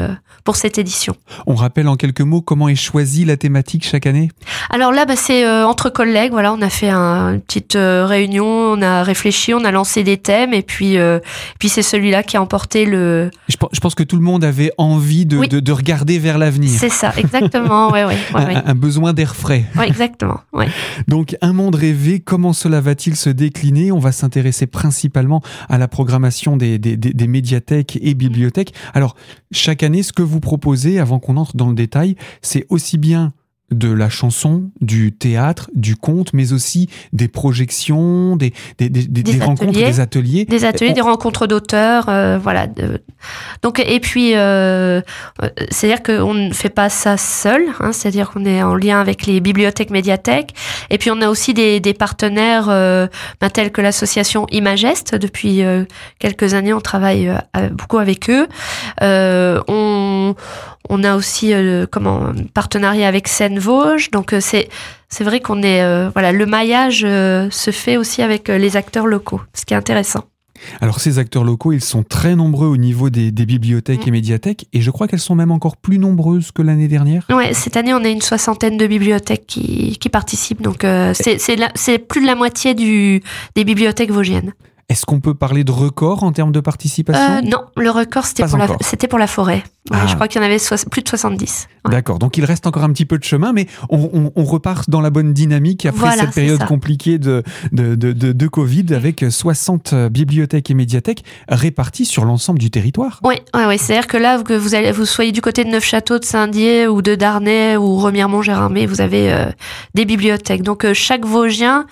pour 0.45 0.57
cette 0.57 0.79
édition. 0.79 1.17
On 1.47 1.55
rappelle 1.55 1.89
en 1.89 1.97
quelques 1.97 2.21
mots 2.21 2.43
comment 2.43 2.69
est 2.69 2.77
choisie 2.77 3.25
la 3.25 3.37
thématique 3.37 3.85
chaque 3.87 4.07
année? 4.07 4.31
Alors 4.71 4.93
là, 4.93 5.05
bah, 5.07 5.17
c'est 5.17 5.49
entre 5.49 5.89
collègues. 5.89 6.33
Voilà, 6.33 6.53
on 6.53 6.61
a 6.61 6.71
fait 6.71 6.91
un, 6.91 7.35
une 7.35 7.41
petite 7.41 7.77
réunion, 7.77 8.45
on 8.47 8.83
a 8.83 9.03
réfléchi, 9.03 9.55
on 9.55 9.65
a 9.65 9.71
lancé 9.71 10.05
des 10.05 10.19
thème 10.27 10.53
et 10.53 10.63
puis 10.63 10.99
euh, 10.99 11.21
puis 11.59 11.69
c'est 11.69 11.83
celui-là 11.83 12.23
qui 12.23 12.37
a 12.37 12.43
emporté 12.43 12.85
le. 12.85 13.31
Je, 13.49 13.57
pense 13.81 13.95
que 13.95 14.03
tout 14.03 14.17
le 14.17 14.23
monde 14.23 14.45
avait 14.45 14.73
envie 14.77 15.25
de, 15.25 15.47
de, 15.47 15.73
regarder 15.73 16.19
vers 16.19 16.39
l'avenir. 16.39 16.71
C'est 16.79 16.91
ça, 16.91 17.13
exactement. 17.17 17.91
ouais, 17.93 18.05
ouais, 18.05 18.17
un, 18.35 18.75
besoin 18.75 19.13
d'air 19.13 19.37
frais. 19.37 19.65
Exactement. 19.85 20.41
Donc 21.09 21.37
un 21.41 21.53
monde 21.53 21.77
rêvé, 21.77 22.21
comment 22.21 22.53
cela 22.53 22.81
va-t-il 22.81 23.17
se 23.17 23.31
décliner? 23.31 23.93
On 23.93 23.99
va 23.99 24.13
s'intéresser 24.13 24.67
principalement 24.67 25.43
à 25.69 25.79
la 25.79 25.89
programmation 25.89 26.57
des, 26.57 26.79
des, 26.79 26.97
des, 26.97 27.27
médiathèques 27.27 27.99
et 28.03 28.15
bibliothèques. 28.15 28.75
Alors 28.95 29.15
chaque 29.53 29.83
année, 29.83 30.03
ce 30.03 30.13
que 30.13 30.23
vous 30.23 30.41
proposez, 30.41 30.99
avant 30.99 31.19
qu'on 31.19 31.37
entre 31.37 31.57
dans 31.57 31.69
le 31.69 31.75
détail, 31.75 32.17
c'est 32.43 32.67
aussi 32.69 32.99
bien 32.99 33.33
de 33.73 33.91
la 33.91 34.09
chanson, 34.09 34.71
du 34.81 35.13
théâtre, 35.13 35.71
du 35.75 35.97
conte, 35.97 36.33
mais 36.33 36.53
aussi 36.53 36.89
des 37.13 37.27
projections, 37.27 38.37
des, 38.37 38.53
des, 38.79 38.89
des, 38.89 39.07
des, 39.07 39.41
rencontres, 39.41 39.73
des 39.73 39.99
ateliers. 39.99 40.45
Des 40.45 40.65
ateliers, 40.65 40.93
des 40.93 41.01
rencontres 41.01 41.49
d'auteurs, 41.49 42.09
euh, 42.09 42.39
voilà. 42.39 42.69
Donc, 43.63 43.81
et 43.85 43.99
puis, 43.99 44.37
euh, 44.37 45.01
c'est-à-dire 45.71 46.03
qu'on 46.05 46.33
ne 46.33 46.53
fait 46.53 46.69
pas 46.69 46.89
ça 46.89 47.17
seul, 47.17 47.63
hein, 47.81 47.91
c'est-à-dire 47.91 48.31
qu'on 48.31 48.45
est 48.45 48.63
en 48.63 48.77
lien 48.77 49.01
avec 49.01 49.27
les 49.27 49.41
bibliothèques, 49.41 49.91
médiathèques, 49.91 50.55
et 50.91 50.99
puis 50.99 51.11
on 51.11 51.21
a 51.21 51.29
aussi 51.29 51.53
des, 51.53 51.81
des 51.81 51.95
partenaires 51.95 52.69
euh, 52.69 53.09
ben, 53.41 53.51
tels 53.51 53.73
que 53.73 53.81
l'association 53.81 54.47
Imageste. 54.53 55.17
Depuis 55.17 55.65
euh, 55.65 55.85
quelques 56.21 56.55
années, 56.55 56.73
on 56.73 56.81
travaille 56.81 57.33
beaucoup 57.73 57.99
avec 57.99 58.31
eux. 58.31 58.47
on, 59.01 60.35
on 60.91 61.05
a 61.05 61.17
aussi 61.17 61.53
comment, 61.91 62.27
un 62.27 62.45
partenariat 62.53 63.09
avec 63.09 63.29
Seine 63.29 63.59
Vosges. 63.59 64.11
Donc 64.11 64.33
euh, 64.33 64.41
c'est 64.41 64.69
c'est 65.09 65.25
vrai 65.25 65.41
qu'on 65.41 65.63
est 65.63 65.83
euh, 65.83 66.11
voilà 66.11 66.33
le 66.33 66.47
maillage 66.47 67.03
euh, 67.05 67.49
se 67.51 67.71
fait 67.71 67.97
aussi 67.97 68.23
avec 68.23 68.49
les 68.49 68.77
acteurs 68.77 69.07
locaux, 69.07 69.41
ce 69.55 69.65
qui 69.65 69.75
est 69.75 69.77
intéressant. 69.77 70.25
Alors 70.81 71.01
ces 71.01 71.19
acteurs 71.19 71.45
locaux, 71.45 71.73
ils 71.73 71.83
sont 71.83 72.03
très 72.03 72.35
nombreux 72.35 72.67
au 72.67 72.79
niveau 72.79 73.11
des, 73.11 73.31
bibliothèques 73.31 74.09
et 74.09 74.11
médiathèques, 74.11 74.67
et 74.73 74.81
je 74.81 74.91
crois 74.91 75.07
qu'elles 75.07 75.21
sont 75.21 75.35
même 75.35 75.51
encore 75.51 75.77
plus 75.77 75.99
nombreuses 75.99 76.51
que 76.51 76.63
l'année 76.63 76.89
dernière. 76.89 77.27
Ouais, 77.29 77.53
cette 77.53 77.77
année 77.77 77.93
on 77.93 78.03
a 78.03 78.09
une 78.09 78.23
soixantaine 78.23 78.79
de 78.79 78.87
bibliothèques 78.87 79.47
qui, 79.47 79.99
qui 79.99 80.09
participent, 80.09 80.63
donc 80.63 80.79
c'est 81.13 81.99
plus 81.99 82.23
de 82.23 82.27
la 82.27 82.35
moitié 82.35 82.73
du, 82.73 83.23
des 83.55 83.65
bibliothèques 83.65 84.11
vosgiennes. 84.11 84.55
Est-ce 84.89 85.05
qu'on 85.05 85.19
peut 85.19 85.35
parler 85.35 85.65
de 85.65 85.73
record 85.73 86.23
en 86.23 86.31
termes 86.31 86.53
de 86.53 86.61
participation? 86.61 87.39
Euh, 87.39 87.41
Non, 87.43 87.65
le 87.77 87.91
record 87.91 88.25
c'était 88.25 89.09
pour 89.09 89.19
la 89.19 89.27
forêt. 89.27 89.65
Ah. 89.91 90.07
Je 90.07 90.15
crois 90.15 90.29
qu'il 90.29 90.41
y 90.41 90.45
en 90.45 90.47
avait 90.47 90.59
plus 90.91 91.03
de 91.03 91.09
70. 91.09 91.69
D'accord, 91.89 92.19
donc 92.19 92.37
il 92.37 92.45
reste 92.45 92.67
encore 92.67 92.83
un 92.83 92.93
petit 92.93 93.05
peu 93.05 93.19
de 93.19 93.25
chemin, 93.25 93.53
mais 93.53 93.67
on, 93.91 94.45
repart 94.45 94.89
dans 94.89 95.01
la 95.01 95.11
bonne 95.11 95.33
dynamique 95.33 95.87
après 95.87 96.17
cette 96.17 96.33
période 96.33 96.65
compliquée 96.67 97.19
de, 97.19 97.43
de, 97.73 97.95
de, 97.95 98.13
de, 98.13 98.49
Covid 98.49 98.95
avec 98.95 99.25
60 99.29 99.95
bibliothèques 100.11 100.71
et 100.71 100.75
médiathèques 100.75 101.25
réparties 101.49 102.05
sur 102.05 102.25
l'ensemble 102.25 102.59
du 102.59 102.71
territoire. 102.71 103.21
Oui, 103.25 103.37
ouais, 103.55 103.79
c'est-à-dire 103.79 104.07
que 104.07 104.17
là, 104.17 104.43
que 104.43 104.55
vous, 104.55 104.75
allez, 104.75 104.93
vous 104.93 105.05
soyez 105.05 105.33
du 105.33 105.41
côté 105.41 105.65
de 105.65 105.71
Neufchâteau, 105.71 106.19
de 106.19 106.25
Saint-Dié 106.25 106.87
ou 106.87 107.03
de 107.03 107.15
Darnay 107.15 107.77
ou 107.77 107.97
Remiremont-Gérardmer, 107.99 108.87
vous 108.87 109.01
avez 109.01 109.33
euh, 109.33 109.47
des 109.95 110.05
bibliothèques. 110.05 110.63
Donc 110.63 110.85
euh, 110.85 110.95
chaque 110.95 111.25
Vosgien 111.25 111.87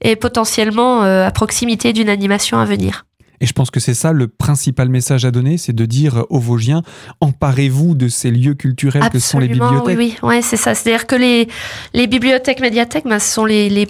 est 0.00 0.16
potentiellement 0.16 1.02
à 1.02 1.30
proximité 1.30 1.92
d'une 1.92 2.08
animation 2.08 2.58
à 2.58 2.64
venir. 2.64 3.04
Et 3.44 3.46
je 3.46 3.52
pense 3.52 3.70
que 3.70 3.78
c'est 3.78 3.92
ça 3.92 4.12
le 4.12 4.26
principal 4.26 4.88
message 4.88 5.26
à 5.26 5.30
donner, 5.30 5.58
c'est 5.58 5.74
de 5.74 5.84
dire 5.84 6.24
aux 6.30 6.40
Vosgiens, 6.40 6.80
emparez-vous 7.20 7.94
de 7.94 8.08
ces 8.08 8.30
lieux 8.30 8.54
culturels 8.54 9.10
que 9.10 9.18
sont 9.18 9.38
les 9.38 9.48
bibliothèques. 9.48 9.98
Oui, 9.98 10.16
oui, 10.22 10.26
ouais, 10.26 10.40
c'est 10.40 10.56
ça. 10.56 10.74
C'est-à-dire 10.74 11.06
que 11.06 11.14
les, 11.14 11.46
les 11.92 12.06
bibliothèques, 12.06 12.60
médiathèques, 12.60 13.04
ben, 13.04 13.18
ce 13.18 13.30
sont 13.30 13.44
les, 13.44 13.68
les, 13.68 13.86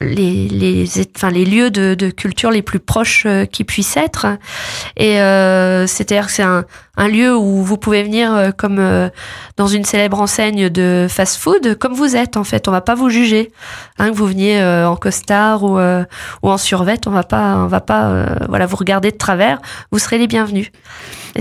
les, 0.00 0.48
les, 0.48 0.86
enfin, 1.14 1.28
les 1.28 1.44
lieux 1.44 1.70
de, 1.70 1.94
de 1.94 2.08
culture 2.08 2.50
les 2.50 2.62
plus 2.62 2.80
proches 2.80 3.24
euh, 3.26 3.44
qui 3.44 3.64
puissent 3.64 3.98
être. 3.98 4.26
Et 4.96 5.20
euh, 5.20 5.86
c'est-à-dire 5.86 6.28
que 6.28 6.32
c'est 6.32 6.42
un, 6.42 6.64
un 6.96 7.08
lieu 7.08 7.36
où 7.36 7.62
vous 7.62 7.76
pouvez 7.76 8.02
venir 8.02 8.32
euh, 8.32 8.50
comme 8.56 8.78
euh, 8.78 9.08
dans 9.56 9.66
une 9.66 9.84
célèbre 9.84 10.20
enseigne 10.20 10.68
de 10.68 11.06
fast-food, 11.08 11.76
comme 11.78 11.92
vous 11.92 12.16
êtes 12.16 12.36
en 12.36 12.44
fait. 12.44 12.68
On 12.68 12.70
va 12.70 12.80
pas 12.80 12.94
vous 12.94 13.10
juger, 13.10 13.50
hein, 13.98 14.10
que 14.10 14.16
vous 14.16 14.26
veniez 14.26 14.60
euh, 14.60 14.88
en 14.88 14.96
costard 14.96 15.64
ou, 15.64 15.78
ou 15.78 16.50
en 16.50 16.58
survêt. 16.58 16.98
On 17.06 17.10
va 17.10 17.24
pas, 17.24 17.56
on 17.56 17.66
va 17.66 17.80
pas, 17.80 18.26
voilà, 18.48 18.66
vous 18.66 18.76
regarder 18.76 19.10
de 19.10 19.16
travers. 19.16 19.60
Vous 19.90 19.98
serez 19.98 20.18
les 20.18 20.26
bienvenus. 20.26 20.70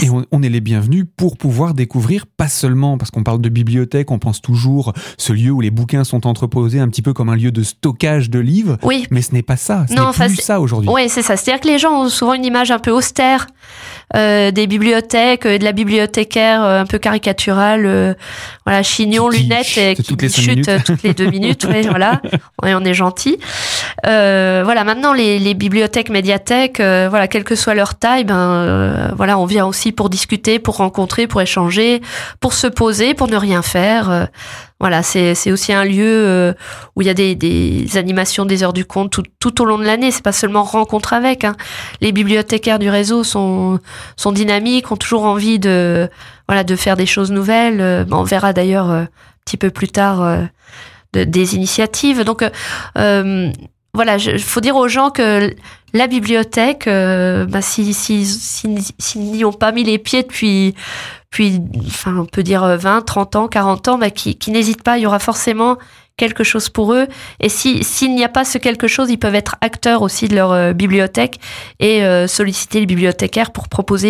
Et 0.01 0.09
on, 0.09 0.41
est 0.41 0.49
les 0.49 0.59
bienvenus 0.59 1.05
pour 1.17 1.37
pouvoir 1.37 1.75
découvrir, 1.75 2.25
pas 2.25 2.47
seulement 2.47 2.97
parce 2.97 3.11
qu'on 3.11 3.23
parle 3.23 3.41
de 3.41 3.49
bibliothèque, 3.49 4.09
on 4.09 4.17
pense 4.17 4.41
toujours 4.41 4.91
ce 5.19 5.33
lieu 5.33 5.51
où 5.51 5.61
les 5.61 5.69
bouquins 5.69 6.03
sont 6.03 6.25
entreposés 6.25 6.79
un 6.79 6.87
petit 6.87 7.03
peu 7.03 7.13
comme 7.13 7.29
un 7.29 7.35
lieu 7.35 7.51
de 7.51 7.61
stockage 7.61 8.31
de 8.31 8.39
livres. 8.39 8.77
Oui. 8.81 9.05
Mais 9.11 9.21
ce 9.21 9.33
n'est 9.33 9.43
pas 9.43 9.57
ça. 9.57 9.85
Ce 9.87 9.93
n'est 9.93 10.27
plus 10.27 10.37
ça 10.37 10.59
aujourd'hui. 10.59 10.89
Oui, 10.91 11.09
c'est 11.09 11.21
ça. 11.21 11.37
C'est-à-dire 11.37 11.61
que 11.61 11.67
les 11.67 11.77
gens 11.77 12.05
ont 12.05 12.09
souvent 12.09 12.33
une 12.33 12.45
image 12.45 12.71
un 12.71 12.79
peu 12.79 12.89
austère 12.89 13.45
des 14.13 14.67
bibliothèques, 14.67 15.45
et 15.45 15.59
de 15.59 15.63
la 15.63 15.71
bibliothécaire 15.71 16.63
euh, 16.63 16.81
un 16.81 16.85
peu 16.85 16.97
caricaturale, 16.97 17.85
euh, 17.85 18.13
voilà, 18.65 18.83
chignon, 18.83 19.29
lunettes 19.29 19.77
et 19.77 19.95
qui 19.95 20.29
chute 20.29 20.69
toutes 20.85 21.03
les 21.03 21.13
deux 21.13 21.29
minutes, 21.29 21.65
ouais, 21.69 21.81
voilà, 21.81 22.21
on 22.61 22.85
est 22.85 22.93
gentil. 22.93 23.37
voilà, 24.03 24.83
maintenant 24.83 25.13
les, 25.13 25.39
les 25.39 25.53
bibliothèques, 25.53 26.09
médiathèques, 26.09 26.79
voilà, 26.79 27.27
quelle 27.27 27.43
que 27.43 27.55
soit 27.55 27.73
leur 27.73 27.95
taille, 27.95 28.23
ben 28.23 29.11
voilà, 29.15 29.37
on 29.37 29.45
vient 29.45 29.65
aussi 29.65 29.91
pour 29.91 30.09
discuter, 30.09 30.59
pour 30.59 30.77
rencontrer, 30.77 31.27
pour 31.27 31.41
échanger, 31.41 32.01
pour 32.39 32.53
se 32.53 32.67
poser, 32.67 33.13
pour 33.13 33.27
ne 33.27 33.37
rien 33.37 33.61
faire. 33.61 34.27
Voilà, 34.83 35.01
c'est 35.01 35.49
aussi 35.49 35.71
un 35.71 35.85
lieu 35.85 36.03
euh, 36.05 36.53
où 36.97 37.01
il 37.01 37.07
y 37.07 37.09
a 37.09 37.13
des, 37.13 37.35
des, 37.35 37.95
animations 37.95 38.43
des 38.43 38.63
heures 38.63 38.73
du 38.73 38.83
compte 38.83 39.11
tout, 39.11 39.23
tout 39.39 39.61
au 39.61 39.65
long 39.65 39.77
de 39.77 39.85
l'année. 39.85 40.11
C'est 40.11 40.21
pas 40.21 40.33
seulement 40.33 40.63
rencontre 40.63 41.13
avec. 41.13 41.45
Hein. 41.45 41.55
Les 42.01 42.11
bibliothécaires 42.11 42.79
du 42.79 42.89
réseau 42.89 43.23
sont, 43.23 43.79
sont 44.17 44.33
dynamiques, 44.33 44.91
ont 44.91 44.97
toujours 44.97 45.23
envie 45.23 45.57
de, 45.57 46.09
voilà, 46.49 46.65
de 46.65 46.75
faire 46.75 46.97
des 46.97 47.05
choses 47.05 47.31
nouvelles. 47.31 47.79
Euh, 47.79 48.03
on 48.11 48.23
verra 48.23 48.51
d'ailleurs 48.51 48.91
euh, 48.91 49.03
un 49.03 49.07
petit 49.45 49.55
peu 49.55 49.69
plus 49.69 49.87
tard 49.87 50.19
de, 51.13 51.23
des 51.23 51.55
initiatives. 51.55 52.25
Donc, 52.25 52.43
voilà, 52.95 54.17
il 54.17 54.43
faut 54.43 54.59
dire 54.59 54.75
aux 54.75 54.89
gens 54.89 55.11
que 55.11 55.55
la 55.93 56.07
bibliothèque, 56.07 56.87
bah, 56.89 57.61
s'ils 57.61 57.95
si, 57.95 58.25
si, 58.25 59.19
n'y 59.19 59.45
ont 59.45 59.53
pas 59.53 59.71
mis 59.71 59.85
les 59.85 59.97
pieds 59.97 60.23
depuis 60.23 60.75
puis, 61.33 61.59
on 62.05 62.25
peut 62.25 62.43
dire 62.43 62.63
20, 62.63 62.97
euh, 62.97 63.01
30 63.01 63.35
ans, 63.35 63.47
40 63.47 63.87
ans, 63.87 63.97
bah, 63.97 64.11
qui, 64.11 64.35
qui 64.35 64.51
n'hésitent 64.51 64.83
pas. 64.83 64.99
Il 64.99 65.01
y 65.01 65.07
aura 65.07 65.17
forcément 65.17 65.79
quelque 66.17 66.43
chose 66.43 66.69
pour 66.69 66.93
eux. 66.93 67.07
Et 67.39 67.49
si 67.49 67.83
s'il 67.83 68.15
n'y 68.15 68.23
a 68.23 68.29
pas 68.29 68.45
ce 68.45 68.57
quelque 68.57 68.87
chose, 68.87 69.09
ils 69.09 69.17
peuvent 69.17 69.35
être 69.35 69.55
acteurs 69.61 70.01
aussi 70.01 70.27
de 70.27 70.35
leur 70.35 70.51
euh, 70.51 70.73
bibliothèque 70.73 71.39
et 71.79 72.03
euh, 72.03 72.27
solliciter 72.27 72.79
les 72.79 72.85
bibliothécaires 72.85 73.51
pour 73.51 73.67
proposer 73.67 74.03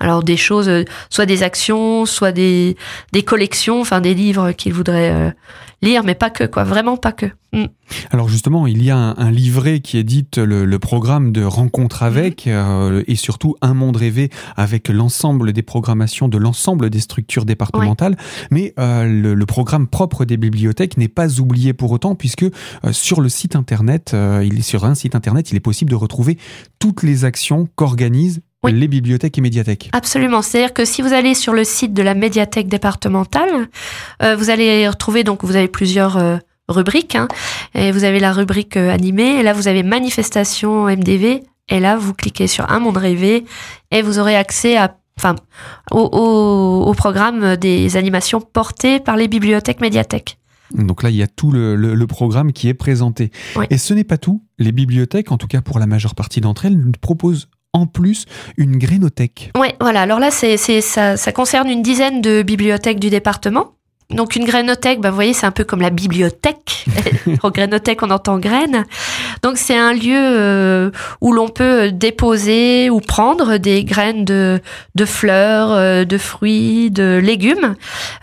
alors 0.00 0.22
des 0.22 0.36
choses, 0.36 0.70
soit 1.10 1.26
des 1.26 1.42
actions, 1.42 2.06
soit 2.06 2.32
des 2.32 2.76
des 3.12 3.22
collections, 3.22 3.80
enfin 3.80 4.00
des 4.00 4.14
livres 4.14 4.52
qu'ils 4.52 4.72
voudraient 4.72 5.34
lire, 5.82 6.02
mais 6.04 6.14
pas 6.14 6.30
que, 6.30 6.44
quoi, 6.44 6.64
vraiment 6.64 6.96
pas 6.96 7.12
que. 7.12 7.26
Mm. 7.52 7.64
Alors 8.10 8.28
justement, 8.28 8.66
il 8.66 8.82
y 8.82 8.90
a 8.90 8.96
un, 8.96 9.30
livret 9.30 9.80
qui 9.80 9.96
édite 9.96 10.36
le, 10.38 10.64
le 10.64 10.78
programme 10.78 11.32
de 11.32 11.42
rencontre 11.42 12.02
avec, 12.02 12.46
mm. 12.46 12.50
euh, 12.50 13.02
et 13.06 13.16
surtout 13.16 13.56
un 13.62 13.74
monde 13.74 13.96
rêvé 13.96 14.30
avec 14.56 14.88
l'ensemble 14.88 15.52
des 15.52 15.62
programmations 15.62 16.28
de 16.28 16.36
l'ensemble 16.36 16.90
des 16.90 17.00
structures 17.00 17.44
départementales. 17.44 18.16
Mais 18.50 18.74
euh, 18.78 19.04
le, 19.04 19.34
le, 19.34 19.46
programme 19.46 19.86
propre 19.86 20.24
des 20.24 20.36
bibliothèques 20.36 20.98
n'est 20.98 21.08
pas 21.18 21.40
oublié 21.40 21.72
pour 21.72 21.90
autant, 21.90 22.14
puisque 22.14 22.44
euh, 22.44 22.92
sur 22.92 23.20
le 23.20 23.28
site 23.28 23.56
internet, 23.56 24.14
il 24.14 24.58
est 24.58 24.62
sur 24.62 24.84
un 24.84 24.94
site 24.94 25.14
internet, 25.14 25.50
il 25.50 25.56
est 25.56 25.60
possible 25.60 25.90
de 25.90 25.96
retrouver 25.96 26.38
toutes 26.78 27.02
les 27.02 27.24
actions 27.24 27.68
qu'organise 27.74 28.40
les 28.66 28.88
bibliothèques 28.88 29.38
et 29.38 29.40
médiathèques. 29.40 29.90
Absolument. 29.92 30.42
C'est-à-dire 30.42 30.74
que 30.74 30.84
si 30.84 31.02
vous 31.02 31.12
allez 31.12 31.34
sur 31.34 31.52
le 31.52 31.64
site 31.64 31.94
de 31.94 32.02
la 32.02 32.14
médiathèque 32.14 32.68
départementale, 32.68 33.68
euh, 34.22 34.36
vous 34.36 34.50
allez 34.50 34.88
retrouver, 34.88 35.24
donc 35.24 35.44
vous 35.44 35.56
avez 35.56 35.68
plusieurs 35.68 36.16
euh, 36.16 36.36
rubriques, 36.68 37.14
hein, 37.14 37.28
et 37.74 37.92
vous 37.92 38.04
avez 38.04 38.18
la 38.18 38.32
rubrique 38.32 38.76
euh, 38.76 38.90
animée, 38.90 39.38
et 39.38 39.42
là 39.42 39.52
vous 39.52 39.68
avez 39.68 39.82
manifestation 39.82 40.86
MDV, 40.86 41.42
et 41.68 41.80
là 41.80 41.96
vous 41.96 42.14
cliquez 42.14 42.46
sur 42.46 42.70
Un 42.70 42.80
monde 42.80 42.96
rêvé, 42.96 43.44
et 43.90 44.02
vous 44.02 44.18
aurez 44.18 44.36
accès 44.36 44.76
à 44.76 44.96
enfin, 45.16 45.34
au, 45.90 45.98
au, 46.00 46.94
programme 46.94 47.56
des 47.56 47.96
animations 47.96 48.40
portées 48.40 49.00
par 49.00 49.16
les 49.16 49.26
bibliothèques 49.26 49.80
médiathèques. 49.80 50.38
Donc 50.74 51.02
là, 51.02 51.10
il 51.10 51.16
y 51.16 51.22
a 51.22 51.26
tout 51.26 51.50
le, 51.50 51.76
le, 51.76 52.06
programme 52.06 52.52
qui 52.52 52.68
est 52.68 52.74
présenté. 52.74 53.30
Et 53.70 53.78
ce 53.78 53.94
n'est 53.94 54.04
pas 54.04 54.18
tout. 54.18 54.42
Les 54.58 54.72
bibliothèques, 54.72 55.32
en 55.32 55.38
tout 55.38 55.46
cas 55.46 55.60
pour 55.60 55.78
la 55.78 55.86
majeure 55.86 56.14
partie 56.14 56.40
d'entre 56.40 56.66
elles, 56.66 56.78
nous 56.78 56.92
proposent 57.00 57.48
en 57.72 57.86
plus 57.86 58.26
une 58.56 58.78
grénothèque. 58.78 59.52
Oui, 59.58 59.68
voilà. 59.80 60.02
Alors 60.02 60.18
là, 60.18 60.30
c'est, 60.30 60.56
ça, 60.56 61.16
ça 61.16 61.32
concerne 61.32 61.68
une 61.68 61.82
dizaine 61.82 62.20
de 62.20 62.42
bibliothèques 62.42 63.00
du 63.00 63.10
département. 63.10 63.72
Donc 64.14 64.36
une 64.36 64.46
grainothèque, 64.46 65.00
bah, 65.00 65.10
vous 65.10 65.16
voyez, 65.16 65.34
c'est 65.34 65.44
un 65.44 65.50
peu 65.50 65.64
comme 65.64 65.82
la 65.82 65.90
bibliothèque. 65.90 66.86
en 67.42 67.50
grainothèque, 67.50 68.02
on 68.02 68.08
entend 68.08 68.38
graines. 68.38 68.86
Donc 69.42 69.58
c'est 69.58 69.76
un 69.76 69.92
lieu 69.92 70.16
euh, 70.16 70.90
où 71.20 71.30
l'on 71.34 71.48
peut 71.48 71.90
déposer 71.92 72.88
ou 72.88 73.00
prendre 73.00 73.58
des 73.58 73.84
graines 73.84 74.24
de, 74.24 74.62
de 74.94 75.04
fleurs, 75.04 75.72
euh, 75.72 76.04
de 76.06 76.16
fruits, 76.16 76.90
de 76.90 77.20
légumes. 77.22 77.74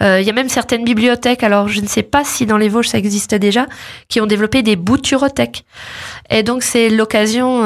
Euh, 0.02 0.20
il 0.20 0.26
y 0.26 0.30
a 0.32 0.34
même 0.34 0.50
certaines 0.50 0.86
bibliothèques, 0.86 1.44
alors 1.44 1.68
je 1.68 1.82
ne 1.82 1.88
sais 1.88 2.02
pas 2.02 2.24
si 2.24 2.48
dans 2.48 2.58
les 2.58 2.68
Vosges 2.68 2.88
ça 2.88 2.98
existe 2.98 3.36
déjà, 3.36 3.68
qui 4.10 4.20
ont 4.22 4.26
développé 4.26 4.64
des 4.64 4.76
bouturothèques. 4.76 5.66
Et 6.32 6.42
donc 6.42 6.64
c'est 6.64 6.90
l'occasion 6.90 7.62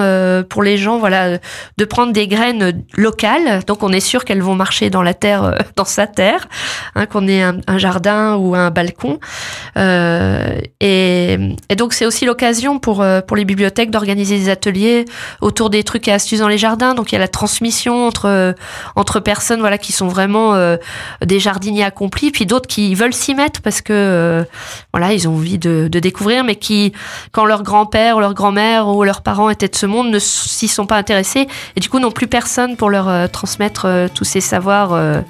pour 0.49 0.61
les 0.61 0.77
gens, 0.77 0.97
voilà, 0.97 1.37
de 1.77 1.85
prendre 1.85 2.11
des 2.11 2.27
graines 2.27 2.83
locales. 2.97 3.63
Donc 3.65 3.81
on 3.81 3.93
est 3.93 4.01
sûr 4.01 4.25
qu'elles 4.25 4.41
vont 4.41 4.55
marcher 4.55 4.89
dans 4.89 5.03
la 5.03 5.13
terre, 5.13 5.55
dans 5.77 5.85
sa 5.85 6.05
terre, 6.05 6.49
hein, 6.95 7.05
qu'on 7.05 7.25
ait 7.29 7.41
un 7.41 7.77
jardin 7.77 8.08
ou 8.09 8.55
un 8.55 8.71
balcon. 8.71 9.19
Euh, 9.77 10.59
et, 10.79 11.37
donc 11.77 11.93
c'est 11.93 12.05
aussi 12.05 12.25
l'occasion 12.25 12.79
pour 12.79 13.01
euh, 13.01 13.21
pour 13.21 13.37
les 13.37 13.45
bibliothèques 13.45 13.91
d'organiser 13.91 14.37
des 14.37 14.49
ateliers 14.49 15.05
autour 15.41 15.69
des 15.69 15.83
trucs 15.83 16.07
et 16.07 16.11
astuces 16.11 16.39
dans 16.39 16.47
les 16.47 16.57
jardins. 16.57 16.93
Donc 16.93 17.11
il 17.11 17.15
y 17.15 17.17
a 17.17 17.19
la 17.19 17.27
transmission 17.27 18.05
entre 18.07 18.55
entre 18.95 19.19
personnes 19.19 19.59
voilà 19.59 19.77
qui 19.77 19.91
sont 19.91 20.07
vraiment 20.07 20.55
euh, 20.55 20.77
des 21.25 21.39
jardiniers 21.39 21.83
accomplis, 21.83 22.31
puis 22.31 22.45
d'autres 22.45 22.67
qui 22.67 22.95
veulent 22.95 23.13
s'y 23.13 23.35
mettre 23.35 23.61
parce 23.61 23.81
que 23.81 24.45
voilà 24.93 25.13
ils 25.13 25.27
ont 25.27 25.33
envie 25.33 25.57
de, 25.57 25.87
de 25.89 25.99
découvrir, 25.99 26.43
mais 26.43 26.55
qui 26.55 26.93
quand 27.31 27.45
leur 27.45 27.63
grand-père 27.63 28.17
ou 28.17 28.19
leur 28.19 28.33
grand-mère 28.33 28.87
ou 28.87 29.03
leurs 29.03 29.21
parents 29.21 29.49
étaient 29.49 29.69
de 29.69 29.75
ce 29.75 29.85
monde 29.85 30.09
ne 30.09 30.19
s'y 30.19 30.67
sont 30.67 30.85
pas 30.85 30.97
intéressés 30.97 31.47
et 31.75 31.79
du 31.79 31.89
coup 31.89 31.99
n'ont 31.99 32.11
plus 32.11 32.27
personne 32.27 32.75
pour 32.75 32.89
leur 32.89 33.29
transmettre 33.31 33.87
tous 34.13 34.25
ces 34.25 34.41
savoirs 34.41 35.23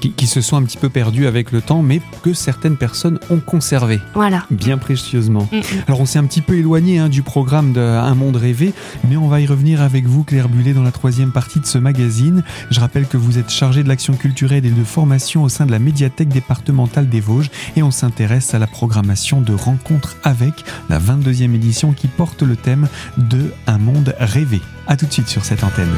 qui, 0.00 0.26
se 0.26 0.40
sont 0.40 0.56
un 0.56 0.62
petit 0.62 0.76
peu 0.76 0.88
perdus 0.88 1.26
avec 1.26 1.52
le 1.52 1.60
temps, 1.60 1.82
mais 1.82 2.00
que 2.22 2.32
certaines 2.32 2.76
personnes 2.76 3.18
ont 3.30 3.40
conservé. 3.40 4.00
Voilà. 4.14 4.44
Bien 4.50 4.78
précieusement. 4.78 5.48
Mm, 5.50 5.56
mm. 5.56 5.62
Alors 5.86 6.00
on 6.00 6.06
s'est 6.06 6.18
un 6.18 6.24
petit 6.24 6.40
peu 6.40 6.56
éloigné 6.56 6.98
hein, 6.98 7.08
du 7.08 7.22
programme 7.22 7.72
d'un 7.72 8.14
monde 8.14 8.36
rêvé, 8.36 8.72
mais 9.08 9.16
on 9.16 9.28
va 9.28 9.40
y 9.40 9.46
revenir 9.46 9.80
avec 9.80 10.06
vous, 10.06 10.24
Claire 10.24 10.48
Bullet, 10.48 10.72
dans 10.72 10.82
la 10.82 10.92
troisième 10.92 11.32
partie 11.32 11.60
de 11.60 11.66
ce 11.66 11.78
magazine. 11.78 12.42
Je 12.70 12.80
rappelle 12.80 13.06
que 13.06 13.16
vous 13.16 13.38
êtes 13.38 13.50
chargée 13.50 13.82
de 13.82 13.88
l'action 13.88 14.14
culturelle 14.14 14.66
et 14.66 14.70
de 14.70 14.84
formation 14.84 15.42
au 15.42 15.48
sein 15.48 15.66
de 15.66 15.72
la 15.72 15.78
médiathèque 15.78 16.28
départementale 16.28 17.08
des 17.08 17.20
Vosges, 17.20 17.50
et 17.76 17.82
on 17.82 17.90
s'intéresse 17.90 18.54
à 18.54 18.58
la 18.58 18.66
programmation 18.66 19.40
de 19.40 19.54
Rencontres 19.54 20.16
avec, 20.22 20.64
la 20.88 20.98
22e 20.98 21.54
édition 21.54 21.92
qui 21.92 22.08
porte 22.08 22.42
le 22.42 22.56
thème 22.56 22.88
de 23.16 23.52
Un 23.66 23.78
monde 23.78 24.14
rêvé. 24.18 24.60
A 24.86 24.96
tout 24.96 25.06
de 25.06 25.12
suite 25.12 25.28
sur 25.28 25.44
cette 25.44 25.64
antenne. 25.64 25.88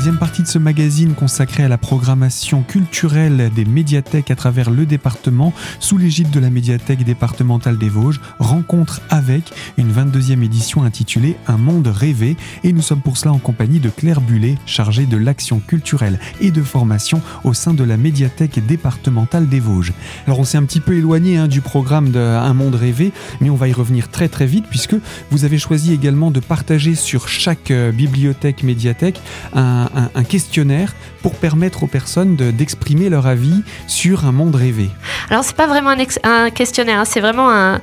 Troisième 0.00 0.18
partie 0.18 0.42
de 0.42 0.48
ce 0.48 0.58
magazine 0.58 1.12
consacré 1.12 1.62
à 1.62 1.68
la 1.68 1.76
programmation 1.76 2.62
culturelle 2.62 3.50
des 3.54 3.66
médiathèques 3.66 4.30
à 4.30 4.34
travers 4.34 4.70
le 4.70 4.86
département 4.86 5.52
sous 5.78 5.98
l'égide 5.98 6.30
de 6.30 6.40
la 6.40 6.48
médiathèque 6.48 7.04
départementale 7.04 7.76
des 7.76 7.90
Vosges, 7.90 8.18
rencontre 8.38 9.02
avec 9.10 9.52
une 9.76 9.92
22e 9.92 10.42
édition 10.42 10.84
intitulée 10.84 11.36
Un 11.46 11.58
monde 11.58 11.86
rêvé 11.86 12.38
et 12.64 12.72
nous 12.72 12.80
sommes 12.80 13.02
pour 13.02 13.18
cela 13.18 13.34
en 13.34 13.38
compagnie 13.38 13.78
de 13.78 13.90
Claire 13.90 14.22
Bullet, 14.22 14.56
chargée 14.64 15.04
de 15.04 15.18
l'action 15.18 15.60
culturelle 15.60 16.18
et 16.40 16.50
de 16.50 16.62
formation 16.62 17.20
au 17.44 17.52
sein 17.52 17.74
de 17.74 17.84
la 17.84 17.98
médiathèque 17.98 18.64
départementale 18.64 19.50
des 19.50 19.60
Vosges. 19.60 19.92
Alors 20.26 20.40
on 20.40 20.44
s'est 20.44 20.56
un 20.56 20.64
petit 20.64 20.80
peu 20.80 20.96
éloigné 20.96 21.36
hein, 21.36 21.46
du 21.46 21.60
programme 21.60 22.10
de 22.10 22.20
Un 22.20 22.54
monde 22.54 22.74
rêvé, 22.74 23.12
mais 23.42 23.50
on 23.50 23.56
va 23.56 23.68
y 23.68 23.74
revenir 23.74 24.08
très 24.08 24.30
très 24.30 24.46
vite 24.46 24.64
puisque 24.70 24.96
vous 25.30 25.44
avez 25.44 25.58
choisi 25.58 25.92
également 25.92 26.30
de 26.30 26.40
partager 26.40 26.94
sur 26.94 27.28
chaque 27.28 27.70
euh, 27.70 27.92
bibliothèque 27.92 28.62
médiathèque 28.62 29.20
un, 29.52 29.89
questionnaire 30.28 30.94
pour 31.22 31.34
permettre 31.34 31.82
aux 31.82 31.86
personnes 31.86 32.36
d'exprimer 32.36 33.08
leur 33.08 33.26
avis 33.26 33.62
sur 33.86 34.24
un 34.24 34.32
monde 34.32 34.54
rêvé. 34.54 34.90
Alors 35.28 35.44
c'est 35.44 35.56
pas 35.56 35.66
vraiment 35.66 35.94
un, 36.24 36.50
questionnaire, 36.50 37.00
hein, 37.00 37.04
c'est 37.04 37.20
vraiment 37.20 37.50
un, 37.50 37.80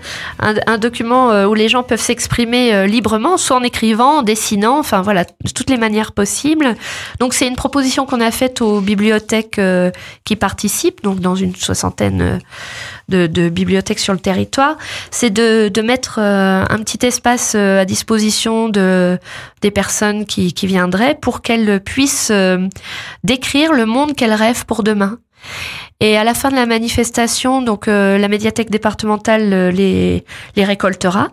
document 0.77 1.31
euh, 1.31 1.47
où 1.47 1.53
les 1.53 1.69
gens 1.69 1.83
peuvent 1.83 2.01
s'exprimer 2.01 2.73
euh, 2.73 2.85
librement, 2.87 3.37
soit 3.37 3.57
en 3.57 3.63
écrivant, 3.63 4.19
en 4.19 4.21
dessinant, 4.21 4.79
enfin 4.79 5.01
voilà, 5.01 5.23
de 5.23 5.51
toutes 5.53 5.69
les 5.69 5.77
manières 5.77 6.11
possibles. 6.11 6.75
Donc 7.19 7.33
c'est 7.33 7.47
une 7.47 7.55
proposition 7.55 8.05
qu'on 8.05 8.21
a 8.21 8.31
faite 8.31 8.61
aux 8.61 8.81
bibliothèques 8.81 9.59
qui 10.23 10.35
participent, 10.35 11.03
donc 11.03 11.19
dans 11.19 11.35
une 11.35 11.55
soixantaine 11.55 12.39
de, 13.09 13.49
bibliothèques 13.49 13.99
sur 13.99 14.13
le 14.13 14.19
territoire, 14.19 14.77
c'est 15.11 15.29
de, 15.29 15.81
mettre 15.81 16.19
euh, 16.19 16.65
un 16.67 16.79
petit 16.79 17.05
espace 17.05 17.53
euh, 17.55 17.81
à 17.81 17.85
disposition 17.85 18.67
de, 18.67 19.17
des 19.61 19.71
personnes 19.71 20.25
qui, 20.25 20.53
qui 20.53 20.67
viendraient 20.67 21.15
pour 21.15 21.41
qu'elles 21.41 21.79
puissent 21.79 22.31
euh, 22.31 22.67
décrire 23.23 23.71
le 23.71 23.85
monde 23.85 24.15
qu'elles 24.15 24.33
rêvent 24.33 24.65
pour 24.65 24.83
demain. 24.83 25.19
Et 25.99 26.15
à 26.15 26.23
la 26.23 26.35
fin 26.35 26.49
de 26.49 26.55
la 26.55 26.67
manifestation, 26.67 27.63
donc 27.63 27.87
euh, 27.87 28.19
la 28.19 28.27
médiathèque 28.27 28.69
départementale 28.69 29.51
euh, 29.51 29.71
les, 29.71 30.23
les 30.55 30.63
récoltera 30.63 31.29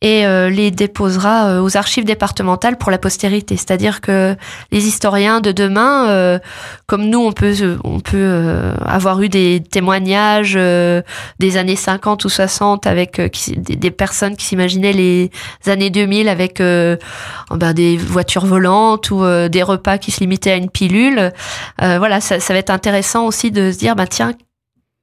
et 0.00 0.24
euh, 0.24 0.48
les 0.48 0.70
déposera 0.70 1.62
aux 1.62 1.76
archives 1.76 2.06
départementales 2.06 2.78
pour 2.78 2.90
la 2.90 2.96
postérité. 2.96 3.58
C'est-à-dire 3.58 4.00
que 4.00 4.34
les 4.72 4.86
historiens 4.86 5.42
de 5.42 5.52
demain, 5.52 6.40
comme 6.86 7.04
nous, 7.04 7.18
on 7.18 7.32
peut 7.32 7.54
on 7.84 8.00
peut 8.00 8.72
avoir 8.84 9.20
eu 9.20 9.28
des 9.28 9.62
témoignages 9.62 10.54
des 10.54 11.56
années 11.56 11.76
50 11.76 12.24
ou 12.24 12.28
60 12.28 12.86
avec 12.86 13.20
des, 13.56 13.90
personnes 13.90 14.36
qui 14.36 14.46
s'imaginaient 14.46 14.92
les 14.92 15.30
années 15.66 15.90
2000 15.90 16.28
avec 16.28 16.58
ben, 16.58 17.72
des 17.74 17.96
voitures 17.96 18.46
volantes 18.46 19.10
ou 19.10 19.24
des 19.48 19.62
repas 19.62 19.98
qui 19.98 20.12
se 20.12 20.20
limitaient 20.20 20.52
à 20.52 20.56
une 20.56 20.70
pilule. 20.70 21.32
voilà, 21.78 22.20
ça, 22.20 22.40
ça 22.40 22.52
va 22.52 22.58
être 22.58 22.70
intéressant 22.70 23.26
aussi 23.26 23.50
de 23.50 23.72
se 23.72 23.78
dire 23.78 23.96
bah, 23.98 24.06
tiens, 24.06 24.32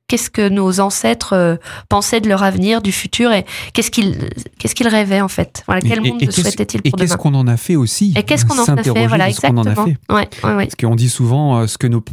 qu'est-ce 0.07 0.29
que 0.29 0.47
nos 0.47 0.79
ancêtres 0.79 1.33
euh, 1.33 1.55
pensaient 1.89 2.21
de 2.21 2.29
leur 2.29 2.43
avenir, 2.43 2.81
du 2.81 2.93
futur 2.93 3.33
et 3.33 3.45
qu'est-ce 3.73 3.91
qu'ils 3.91 4.29
qu'est-ce 4.57 4.73
qu'ils 4.73 4.87
rêvaient 4.87 5.19
en 5.19 5.27
fait? 5.27 5.63
Voilà, 5.65 5.81
quel 5.81 6.01
monde 6.01 6.21
souhaitaient-ils 6.31 6.81
pour 6.81 6.87
Et 6.87 6.91
qu'est-ce 6.91 7.17
qu'on 7.17 7.33
en 7.33 7.47
a 7.47 7.57
fait 7.57 7.75
aussi? 7.75 8.13
Et 8.15 8.23
qu'est-ce 8.23 8.45
qu'on 8.45 8.57
en 8.57 8.63
a 8.63 8.83
fait? 8.83 9.07
Voilà, 9.07 9.27
exactement. 9.27 9.61
En 9.61 9.65
a 9.65 9.75
fait. 9.75 9.97
Ouais, 10.09 10.27
Parce 10.41 10.75
qu'on 10.79 10.95
dit 10.95 11.09
souvent 11.09 11.57
euh, 11.57 11.67
ce 11.67 11.77
que 11.77 11.87
nos 11.87 12.03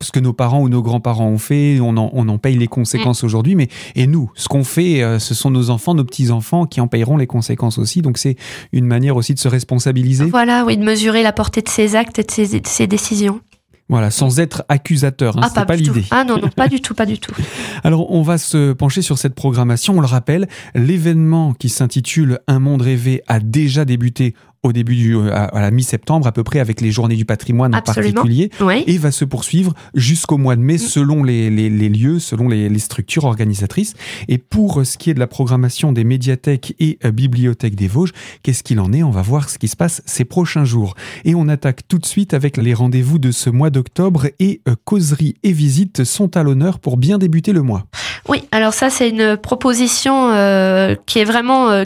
ce 0.00 0.10
que 0.10 0.20
nos 0.20 0.32
parents 0.32 0.60
ou 0.62 0.68
nos 0.68 0.82
grands-parents 0.82 1.28
ont 1.28 1.38
fait, 1.38 1.78
on 1.80 1.96
en, 1.96 2.10
on 2.12 2.28
en 2.28 2.38
paye 2.38 2.56
les 2.56 2.66
conséquences 2.66 3.22
mm. 3.22 3.26
aujourd'hui, 3.26 3.54
mais 3.54 3.68
et 3.94 4.08
nous, 4.08 4.32
ce 4.34 4.48
qu'on 4.48 4.64
fait, 4.64 5.02
euh, 5.02 5.20
ce 5.20 5.34
sont 5.34 5.50
nos 5.50 5.70
enfants, 5.70 5.94
nos 5.94 6.04
petits-enfants 6.04 6.66
qui 6.66 6.80
en 6.80 6.88
payeront 6.88 7.16
les 7.16 7.28
conséquences 7.28 7.78
aussi. 7.78 8.02
Donc 8.02 8.18
c'est 8.18 8.36
une 8.72 8.86
manière 8.86 9.16
aussi 9.16 9.34
de 9.34 9.38
se 9.38 9.48
responsabiliser. 9.48 10.24
Voilà, 10.24 10.64
oui, 10.64 10.76
de 10.76 10.82
mesurer 10.82 11.22
la 11.22 11.32
portée 11.32 11.62
de 11.62 11.68
ses 11.68 11.96
actes 11.96 12.18
et 12.18 12.24
de 12.24 12.30
ses, 12.30 12.60
de 12.60 12.66
ses 12.66 12.86
décisions. 12.86 13.40
Voilà, 13.88 14.10
sans 14.10 14.40
être 14.40 14.64
accusateur, 14.68 15.36
hein, 15.36 15.48
ah, 15.54 15.64
pas, 15.64 15.76
l'idée. 15.76 16.04
Ah 16.10 16.24
non, 16.24 16.38
non, 16.38 16.48
pas 16.48 16.68
du 16.68 16.80
tout, 16.80 16.94
pas 16.94 17.04
du 17.04 17.18
tout. 17.18 17.32
Alors, 17.84 18.10
on 18.10 18.22
va 18.22 18.38
se 18.38 18.72
pencher 18.72 19.02
sur 19.02 19.18
cette 19.18 19.34
programmation. 19.34 19.98
On 19.98 20.00
le 20.00 20.06
rappelle, 20.06 20.48
l'événement 20.74 21.52
qui 21.52 21.68
s'intitule 21.68 22.38
Un 22.46 22.58
monde 22.58 22.82
rêvé 22.82 23.22
a 23.26 23.38
déjà 23.40 23.84
débuté 23.84 24.34
au 24.64 24.72
début 24.72 24.94
du, 24.94 25.16
euh, 25.16 25.30
à, 25.32 25.60
la 25.60 25.70
mi-septembre 25.72 26.26
à 26.26 26.32
peu 26.32 26.44
près 26.44 26.60
avec 26.60 26.80
les 26.80 26.92
journées 26.92 27.16
du 27.16 27.24
patrimoine 27.24 27.74
en 27.74 27.82
particulier 27.82 28.50
et 28.86 28.98
va 28.98 29.10
se 29.10 29.24
poursuivre 29.24 29.74
jusqu'au 29.94 30.38
mois 30.38 30.54
de 30.54 30.60
mai 30.60 30.74
mm. 30.74 30.78
selon 30.78 31.24
les, 31.24 31.50
les, 31.50 31.68
les 31.68 31.88
lieux, 31.88 32.20
selon 32.20 32.48
les, 32.48 32.68
les, 32.68 32.78
structures 32.78 33.24
organisatrices. 33.24 33.94
Et 34.28 34.38
pour 34.38 34.86
ce 34.86 34.96
qui 34.96 35.10
est 35.10 35.14
de 35.14 35.18
la 35.18 35.26
programmation 35.26 35.92
des 35.92 36.04
médiathèques 36.04 36.74
et 36.78 36.98
euh, 37.04 37.10
bibliothèques 37.10 37.74
des 37.74 37.88
Vosges, 37.88 38.12
qu'est-ce 38.42 38.62
qu'il 38.62 38.78
en 38.78 38.92
est? 38.92 39.02
On 39.02 39.10
va 39.10 39.22
voir 39.22 39.50
ce 39.50 39.58
qui 39.58 39.68
se 39.68 39.76
passe 39.76 40.02
ces 40.06 40.24
prochains 40.24 40.64
jours. 40.64 40.94
Et 41.24 41.34
on 41.34 41.48
attaque 41.48 41.88
tout 41.88 41.98
de 41.98 42.06
suite 42.06 42.32
avec 42.32 42.56
les 42.56 42.74
rendez-vous 42.74 43.18
de 43.18 43.32
ce 43.32 43.50
mois 43.50 43.70
d'octobre 43.70 44.26
et 44.38 44.60
euh, 44.68 44.74
causeries 44.84 45.34
et 45.42 45.52
visites 45.52 46.04
sont 46.04 46.36
à 46.36 46.44
l'honneur 46.44 46.78
pour 46.78 46.96
bien 46.96 47.18
débuter 47.18 47.52
le 47.52 47.62
mois. 47.62 47.86
Oui, 48.28 48.44
alors 48.52 48.74
ça 48.74 48.90
c'est 48.90 49.10
une 49.10 49.36
proposition 49.36 50.30
euh, 50.30 50.94
qui 51.06 51.18
est 51.18 51.24
vraiment 51.24 51.70
euh, 51.70 51.84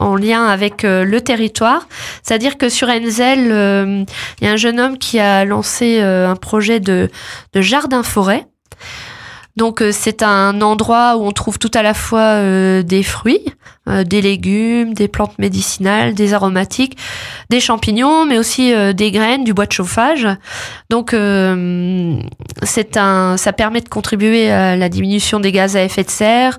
en 0.00 0.16
lien 0.16 0.46
avec 0.46 0.84
euh, 0.84 1.04
le 1.04 1.20
territoire. 1.20 1.86
C'est-à-dire 2.22 2.58
que 2.58 2.68
sur 2.68 2.88
Enzel, 2.88 3.50
euh, 3.50 4.04
il 4.40 4.46
y 4.46 4.48
a 4.48 4.52
un 4.52 4.56
jeune 4.56 4.80
homme 4.80 4.98
qui 4.98 5.18
a 5.18 5.44
lancé 5.44 6.00
un 6.00 6.36
projet 6.36 6.80
de, 6.80 7.10
de 7.52 7.60
jardin-forêt. 7.60 8.46
Donc 9.56 9.82
c'est 9.92 10.22
un 10.22 10.60
endroit 10.60 11.16
où 11.16 11.24
on 11.24 11.32
trouve 11.32 11.58
tout 11.58 11.70
à 11.74 11.82
la 11.82 11.94
fois 11.94 12.40
des 12.82 13.02
fruits, 13.02 13.44
euh, 13.86 14.02
des 14.02 14.22
légumes, 14.22 14.94
des 14.94 15.08
plantes 15.08 15.38
médicinales, 15.38 16.14
des 16.14 16.32
aromatiques, 16.32 16.96
des 17.50 17.60
champignons, 17.60 18.24
mais 18.24 18.38
aussi 18.38 18.72
euh, 18.72 18.94
des 18.94 19.10
graines, 19.10 19.44
du 19.44 19.52
bois 19.52 19.66
de 19.66 19.72
chauffage. 19.72 20.26
Donc 20.88 21.12
euh, 21.12 22.16
c'est 22.62 22.96
un, 22.96 23.36
ça 23.36 23.52
permet 23.52 23.82
de 23.82 23.88
contribuer 23.90 24.50
à 24.50 24.74
la 24.76 24.88
diminution 24.88 25.38
des 25.38 25.52
gaz 25.52 25.76
à 25.76 25.84
effet 25.84 26.02
de 26.02 26.08
serre. 26.08 26.58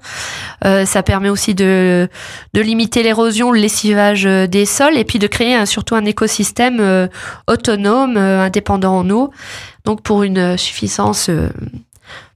ça 0.62 1.02
permet 1.02 1.30
aussi 1.30 1.56
de, 1.56 2.08
de 2.54 2.62
limiter 2.62 3.02
l'érosion, 3.02 3.52
le 3.52 3.60
lessivage 3.60 4.26
des 4.26 4.68
sols, 4.68 4.96
et 4.96 5.04
puis 5.04 5.18
de 5.18 5.26
créer 5.26 5.66
surtout 5.66 5.96
un 5.96 6.06
écosystème 6.06 7.10
autonome, 7.48 8.18
indépendant 8.18 9.00
en 9.00 9.10
eau. 9.10 9.32
Donc 9.86 10.04
pour 10.04 10.22
une 10.22 10.58
suffisance 10.58 11.32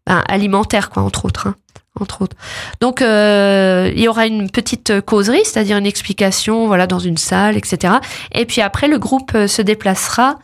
ben, 0.06 0.24
alimentaire, 0.28 0.90
quoi, 0.90 1.04
entre 1.04 1.26
autres. 1.26 1.48
Hein 1.48 1.56
entre 2.00 2.22
autres. 2.22 2.36
Donc 2.82 3.02
euh, 3.02 3.92
il 3.94 4.02
y 4.02 4.08
aura 4.08 4.26
une 4.26 4.50
petite 4.50 5.02
causerie, 5.02 5.42
c'est-à-dire 5.44 5.78
une 5.78 5.86
explication, 5.86 6.68
voilà, 6.68 6.88
dans 6.88 7.00
une 7.00 7.18
salle, 7.18 7.58
etc. 7.58 7.96
Et 8.34 8.46
puis 8.46 8.62
après, 8.62 8.88
le 8.88 9.00
groupe 9.00 9.32
euh, 9.36 9.48
se 9.48 9.62
déplacera 9.62 10.40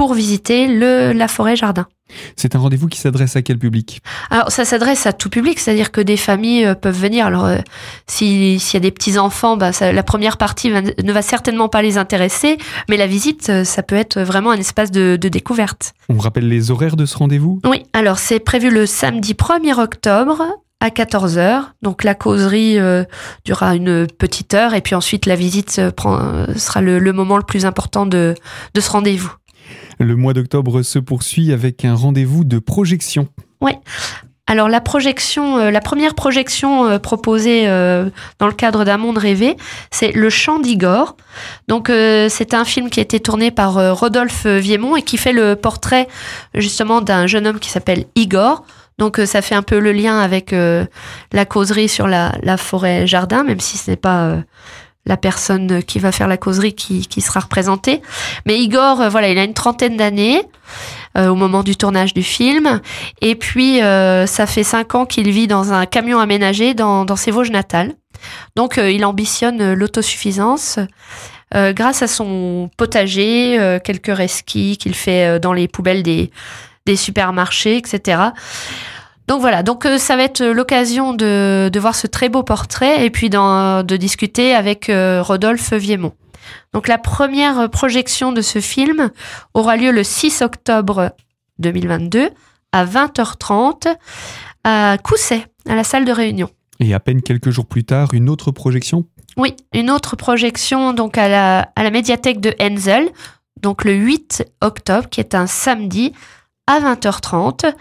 pour 0.00 0.14
visiter 0.14 0.66
le, 0.66 1.12
la 1.12 1.28
forêt 1.28 1.56
jardin. 1.56 1.86
C'est 2.34 2.56
un 2.56 2.58
rendez-vous 2.58 2.88
qui 2.88 2.98
s'adresse 2.98 3.36
à 3.36 3.42
quel 3.42 3.58
public? 3.58 4.00
Alors 4.30 4.50
ça 4.50 4.64
s'adresse 4.64 5.04
à 5.04 5.12
tout 5.12 5.28
public, 5.28 5.58
c'est-à-dire 5.58 5.92
que 5.92 6.00
des 6.00 6.16
familles 6.16 6.64
euh, 6.64 6.74
peuvent 6.74 6.98
venir. 6.98 7.26
Alors 7.26 7.46
s'il 8.06 8.54
y 8.54 8.76
a 8.76 8.80
des 8.80 8.92
petits 8.92 9.18
enfants, 9.18 9.58
bah, 9.58 9.72
la 9.78 10.02
première 10.02 10.38
partie 10.38 10.70
ne 10.70 11.12
va 11.12 11.20
certainement 11.20 11.68
pas 11.68 11.82
les 11.82 11.98
intéresser, 11.98 12.56
mais 12.88 12.96
la 12.96 13.06
visite, 13.06 13.62
ça 13.64 13.82
peut 13.82 13.94
être 13.94 14.18
vraiment 14.20 14.52
un 14.52 14.56
espace 14.56 14.90
de, 14.90 15.18
de 15.20 15.28
découverte. 15.28 15.92
On 16.08 16.16
rappelle 16.16 16.48
les 16.48 16.70
horaires 16.70 16.96
de 16.96 17.04
ce 17.04 17.18
rendez-vous? 17.18 17.60
Oui, 17.66 17.82
alors 17.92 18.18
c'est 18.18 18.40
prévu 18.40 18.70
le 18.70 18.86
samedi 18.86 19.34
1er 19.34 19.78
octobre 19.78 20.46
à 20.80 20.88
14h. 20.88 21.64
Donc 21.82 22.04
la 22.04 22.14
causerie 22.14 22.78
euh, 22.78 23.04
durera 23.44 23.74
une 23.76 24.06
petite 24.06 24.54
heure 24.54 24.74
et 24.74 24.80
puis 24.80 24.94
ensuite 24.94 25.26
la 25.26 25.36
visite 25.36 25.78
euh, 25.78 26.46
sera 26.56 26.80
le, 26.80 27.12
moment 27.12 27.36
le 27.36 27.44
plus 27.44 27.66
important 27.66 28.06
de, 28.06 28.34
de 28.74 28.80
ce 28.80 28.90
rendez-vous. 28.90 29.32
Le 30.00 30.16
mois 30.16 30.32
d'octobre 30.32 30.82
se 30.82 30.98
poursuit 30.98 31.52
avec 31.52 31.84
un 31.84 31.94
rendez-vous 31.94 32.42
de 32.42 32.58
projection. 32.58 33.28
Oui. 33.60 33.72
Alors 34.48 34.68
la 34.68 34.80
projection, 34.80 35.58
euh, 35.58 35.70
la 35.70 35.80
première 35.80 36.16
projection 36.16 36.98
proposée 36.98 37.66
dans 37.66 38.48
le 38.48 38.52
cadre 38.52 38.84
d'un 38.84 38.96
monde 38.96 39.18
rêvé, 39.18 39.56
c'est 39.92 40.10
Le 40.10 40.28
Chant 40.28 40.58
d'Igor. 40.58 41.16
Donc 41.68 41.86
c'est 41.88 42.52
un 42.54 42.64
film 42.64 42.90
qui 42.90 42.98
a 42.98 43.02
été 43.04 43.20
tourné 43.20 43.52
par 43.52 43.96
Rodolphe 43.96 44.46
Viemont 44.46 44.96
et 44.96 45.02
qui 45.02 45.18
fait 45.18 45.32
le 45.32 45.54
portrait 45.54 46.08
justement 46.54 47.00
d'un 47.00 47.28
jeune 47.28 47.46
homme 47.46 47.60
qui 47.60 47.70
s'appelle 47.70 48.06
Igor, 48.16 48.64
donc 49.00 49.18
euh, 49.18 49.26
ça 49.26 49.40
fait 49.42 49.54
un 49.54 49.62
peu 49.62 49.80
le 49.80 49.92
lien 49.92 50.20
avec 50.20 50.52
euh, 50.52 50.84
la 51.32 51.46
causerie 51.46 51.88
sur 51.88 52.06
la, 52.06 52.32
forêt 52.58 53.06
jardin, 53.06 53.42
même 53.42 53.58
si 53.58 53.78
ce 53.78 53.90
n'est 53.90 53.96
pas 53.96 54.26
euh, 54.26 54.40
la 55.10 55.16
personne 55.16 55.82
qui 55.82 55.98
va 55.98 56.12
faire 56.12 56.28
la 56.28 56.36
causerie 56.36 56.72
qui, 56.72 57.20
sera 57.20 57.40
représentée. 57.40 58.00
Mais 58.46 58.58
Igor, 58.58 59.10
voilà, 59.10 59.28
il 59.28 59.38
a 59.38 59.44
une 59.44 59.54
trentaine 59.54 59.96
d'années 59.96 60.42
au 61.16 61.34
moment 61.34 61.62
du 61.64 61.76
tournage 61.76 62.14
du 62.14 62.22
film. 62.22 62.80
Et 63.20 63.34
puis, 63.34 63.80
ça 63.80 64.46
fait 64.46 64.62
cinq 64.62 64.94
ans 64.94 65.04
qu'il 65.06 65.28
vit 65.30 65.48
dans 65.48 65.72
un 65.72 65.84
camion 65.84 66.20
aménagé 66.20 66.74
dans, 66.74 67.16
ses 67.16 67.32
Vosges 67.32 67.50
natales. 67.50 67.92
Donc, 68.54 68.78
il 68.82 69.04
ambitionne 69.04 69.74
l'autosuffisance. 69.74 70.78
grâce 71.52 72.02
à 72.02 72.06
son 72.06 72.70
potager, 72.76 73.78
quelques 73.84 74.16
resquis 74.16 74.78
qu'il 74.78 74.94
fait 74.94 75.40
dans 75.40 75.52
les 75.52 75.66
poubelles 75.66 76.04
des 76.04 76.30
supermarchés, 76.96 77.76
etc. 77.76 78.30
Donc 79.28 79.40
voilà, 79.40 79.62
donc 79.62 79.86
euh, 79.86 79.98
ça 79.98 80.16
va 80.16 80.24
être 80.24 80.42
l'occasion 80.44 81.12
de, 81.12 81.70
voir 81.78 81.94
ce 81.94 82.06
très 82.06 82.28
beau 82.28 82.42
portrait 82.42 83.04
et 83.04 83.10
puis 83.10 83.30
de 83.30 83.96
discuter 83.96 84.54
avec 84.54 84.88
euh, 84.88 85.22
Rodolphe 85.22 85.72
Viemont. 85.72 86.12
Donc 86.72 86.88
la 86.88 86.98
première 86.98 87.70
projection 87.70 88.32
de 88.32 88.40
ce 88.40 88.60
film 88.60 89.10
aura 89.54 89.76
lieu 89.76 89.92
le 89.92 90.02
6 90.02 90.42
octobre 90.42 91.12
2022 91.58 92.30
à 92.72 92.84
20h30 92.84 93.94
à 94.64 94.96
Cousset, 95.02 95.46
à 95.68 95.74
la 95.74 95.84
salle 95.84 96.04
de 96.04 96.12
réunion. 96.12 96.50
Et 96.80 96.94
à 96.94 97.00
peine 97.00 97.22
quelques 97.22 97.50
jours 97.50 97.66
plus 97.66 97.84
tard, 97.84 98.14
une 98.14 98.28
autre 98.28 98.50
projection? 98.50 99.04
Oui, 99.36 99.54
une 99.74 99.90
autre 99.90 100.16
projection 100.16 100.92
donc 100.92 101.18
à 101.18 101.28
la, 101.28 101.70
à 101.76 101.82
la 101.82 101.90
médiathèque 101.90 102.40
de 102.40 102.54
Enzel, 102.60 103.10
donc 103.60 103.84
le 103.84 103.92
8 103.92 104.44
octobre, 104.60 105.08
qui 105.08 105.20
est 105.20 105.34
un 105.34 105.46
samedi 105.46 106.12
à 106.70 106.80
20h30. 106.80 107.74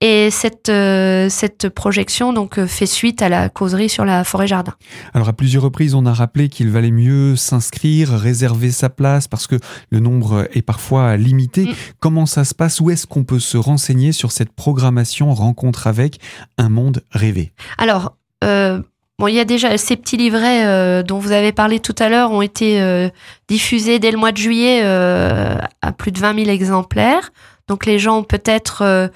Et 0.00 0.30
cette, 0.30 0.68
euh, 0.68 1.28
cette 1.30 1.68
projection 1.68 2.32
donc 2.32 2.58
euh, 2.58 2.66
fait 2.66 2.84
suite 2.86 3.22
à 3.22 3.28
la 3.28 3.48
causerie 3.48 3.88
sur 3.88 4.04
la 4.04 4.24
forêt 4.24 4.46
jardin. 4.46 4.74
Alors 5.14 5.28
à 5.28 5.32
plusieurs 5.32 5.62
reprises, 5.62 5.94
on 5.94 6.04
a 6.04 6.12
rappelé 6.12 6.48
qu'il 6.48 6.68
valait 6.68 6.90
mieux 6.90 7.36
s'inscrire, 7.36 8.10
réserver 8.10 8.70
sa 8.70 8.90
place 8.90 9.28
parce 9.28 9.46
que 9.46 9.56
le 9.90 10.00
nombre 10.00 10.48
est 10.52 10.62
parfois 10.62 11.16
limité. 11.16 11.66
Mm. 11.66 11.74
Comment 12.00 12.26
ça 12.26 12.44
se 12.44 12.54
passe? 12.54 12.80
Où 12.80 12.90
est-ce 12.90 13.06
qu'on 13.06 13.24
peut 13.24 13.38
se 13.38 13.56
renseigner 13.56 14.12
sur 14.12 14.32
cette 14.32 14.52
programmation 14.52 15.32
rencontre 15.32 15.86
avec 15.86 16.18
un 16.58 16.68
monde 16.68 17.02
rêvé? 17.12 17.52
Alors 17.78 18.16
euh, 18.42 18.82
Bon, 19.18 19.28
il 19.28 19.34
y 19.34 19.40
a 19.40 19.44
déjà 19.44 19.78
ces 19.78 19.96
petits 19.96 20.16
livrets 20.16 20.66
euh, 20.66 21.04
dont 21.04 21.18
vous 21.18 21.30
avez 21.30 21.52
parlé 21.52 21.78
tout 21.78 21.94
à 22.00 22.08
l'heure 22.08 22.32
ont 22.32 22.42
été 22.42 22.80
euh, 22.82 23.08
diffusés 23.46 24.00
dès 24.00 24.10
le 24.10 24.18
mois 24.18 24.32
de 24.32 24.38
juillet 24.38 24.80
euh, 24.82 25.56
à 25.82 25.92
plus 25.92 26.10
de 26.10 26.18
20 26.18 26.34
000 26.34 26.50
exemplaires. 26.50 27.30
Donc 27.68 27.86
les 27.86 27.98
gens 27.98 28.18
ont 28.18 28.24
peut-être 28.24 29.10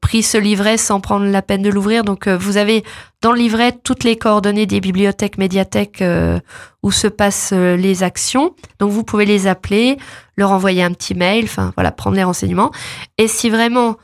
pris 0.00 0.22
ce 0.22 0.36
livret 0.36 0.76
sans 0.76 1.00
prendre 1.00 1.26
la 1.26 1.42
peine 1.42 1.62
de 1.62 1.70
l'ouvrir. 1.70 2.02
Donc 2.02 2.26
vous 2.26 2.56
avez 2.56 2.84
dans 3.22 3.32
le 3.32 3.38
livret 3.38 3.72
toutes 3.72 4.02
les 4.04 4.16
coordonnées 4.16 4.66
des 4.66 4.80
bibliothèques, 4.80 5.38
médiathèques 5.38 6.02
où 6.82 6.90
se 6.90 7.06
passent 7.06 7.52
les 7.52 8.02
actions. 8.02 8.54
Donc 8.80 8.90
vous 8.90 9.04
pouvez 9.04 9.26
les 9.26 9.46
appeler, 9.46 9.98
leur 10.36 10.50
envoyer 10.50 10.82
un 10.82 10.92
petit 10.92 11.14
mail, 11.14 11.44
enfin 11.44 11.72
voilà, 11.76 11.92
prendre 11.92 12.16
les 12.16 12.24
renseignements. 12.24 12.72
Et 13.18 13.28
si 13.28 13.50
vraiment 13.50 13.96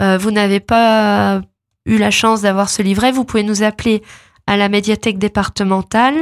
vous 0.00 0.30
n'avez 0.32 0.58
pas 0.58 1.40
eu 1.86 1.98
la 1.98 2.10
chance 2.10 2.42
d'avoir 2.42 2.68
ce 2.68 2.82
livret, 2.82 3.12
vous 3.12 3.24
pouvez 3.24 3.44
nous 3.44 3.62
appeler 3.62 4.02
à 4.48 4.56
la 4.56 4.68
médiathèque 4.68 5.18
départementale 5.18 6.16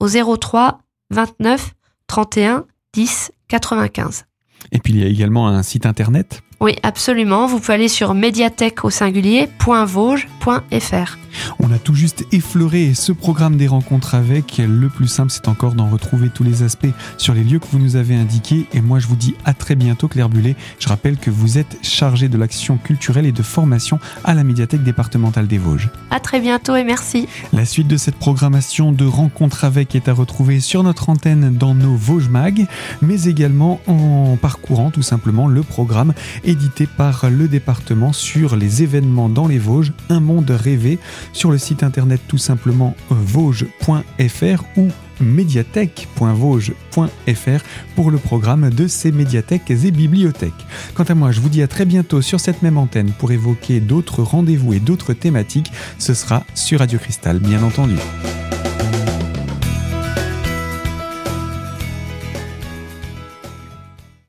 au 0.00 0.08
03 0.08 0.78
29 1.10 1.74
31 2.08 2.64
10 2.94 3.30
95. 3.46 4.24
Et 4.72 4.78
puis 4.78 4.94
il 4.94 5.00
y 5.00 5.04
a 5.04 5.06
également 5.06 5.48
un 5.48 5.62
site 5.62 5.86
internet 5.86 6.42
oui, 6.62 6.76
absolument. 6.84 7.48
Vous 7.48 7.58
pouvez 7.58 7.74
aller 7.74 7.88
sur 7.88 8.14
médiathèque 8.14 8.84
au 8.84 8.90
singulier.vosges.fr. 8.90 11.18
On 11.58 11.72
a 11.72 11.78
tout 11.78 11.94
juste 11.94 12.24
effleuré 12.32 12.94
ce 12.94 13.10
programme 13.10 13.56
des 13.56 13.66
rencontres 13.66 14.14
avec. 14.14 14.58
Le 14.58 14.88
plus 14.88 15.08
simple, 15.08 15.32
c'est 15.32 15.48
encore 15.48 15.74
d'en 15.74 15.88
retrouver 15.88 16.28
tous 16.28 16.44
les 16.44 16.62
aspects 16.62 16.92
sur 17.18 17.34
les 17.34 17.42
lieux 17.42 17.58
que 17.58 17.66
vous 17.70 17.78
nous 17.78 17.96
avez 17.96 18.14
indiqués. 18.14 18.66
Et 18.72 18.80
moi, 18.80 18.98
je 18.98 19.06
vous 19.06 19.16
dis 19.16 19.34
à 19.44 19.54
très 19.54 19.74
bientôt, 19.74 20.08
Claire 20.08 20.28
Bullet. 20.28 20.56
Je 20.78 20.88
rappelle 20.88 21.16
que 21.16 21.30
vous 21.30 21.58
êtes 21.58 21.78
chargée 21.82 22.28
de 22.28 22.38
l'action 22.38 22.76
culturelle 22.76 23.26
et 23.26 23.32
de 23.32 23.42
formation 23.42 23.98
à 24.24 24.34
la 24.34 24.44
médiathèque 24.44 24.84
départementale 24.84 25.46
des 25.46 25.58
Vosges. 25.58 25.88
À 26.10 26.20
très 26.20 26.40
bientôt 26.40 26.76
et 26.76 26.84
merci. 26.84 27.28
La 27.52 27.64
suite 27.64 27.88
de 27.88 27.96
cette 27.96 28.16
programmation 28.16 28.92
de 28.92 29.04
rencontres 29.04 29.64
avec 29.64 29.94
est 29.94 30.08
à 30.08 30.12
retrouver 30.12 30.60
sur 30.60 30.82
notre 30.82 31.08
antenne 31.08 31.56
dans 31.56 31.74
nos 31.74 31.96
Vosges 31.96 32.28
Mag, 32.28 32.66
mais 33.00 33.24
également 33.24 33.80
en 33.86 34.36
parcourant 34.40 34.90
tout 34.90 35.02
simplement 35.02 35.48
le 35.48 35.62
programme 35.62 36.12
édité 36.52 36.86
par 36.86 37.28
le 37.28 37.48
département 37.48 38.12
sur 38.12 38.54
les 38.56 38.82
événements 38.82 39.28
dans 39.28 39.48
les 39.48 39.58
Vosges, 39.58 39.92
un 40.08 40.20
monde 40.20 40.50
rêvé, 40.50 40.98
sur 41.32 41.50
le 41.50 41.58
site 41.58 41.82
internet 41.82 42.20
tout 42.28 42.38
simplement 42.38 42.94
euh, 43.10 43.16
vosges.fr 43.18 44.64
ou 44.76 44.88
médiathèque.vosges.fr 45.20 47.64
pour 47.94 48.10
le 48.10 48.18
programme 48.18 48.70
de 48.70 48.86
ces 48.86 49.12
médiathèques 49.12 49.70
et 49.70 49.90
bibliothèques. 49.90 50.52
Quant 50.94 51.04
à 51.04 51.14
moi, 51.14 51.32
je 51.32 51.40
vous 51.40 51.48
dis 51.48 51.62
à 51.62 51.68
très 51.68 51.84
bientôt 51.84 52.22
sur 52.22 52.40
cette 52.40 52.62
même 52.62 52.78
antenne 52.78 53.12
pour 53.18 53.32
évoquer 53.32 53.80
d'autres 53.80 54.22
rendez-vous 54.22 54.74
et 54.74 54.80
d'autres 54.80 55.14
thématiques. 55.14 55.72
Ce 55.98 56.14
sera 56.14 56.44
sur 56.54 56.80
Radio 56.80 56.98
Cristal, 56.98 57.38
bien 57.38 57.62
entendu. 57.62 57.96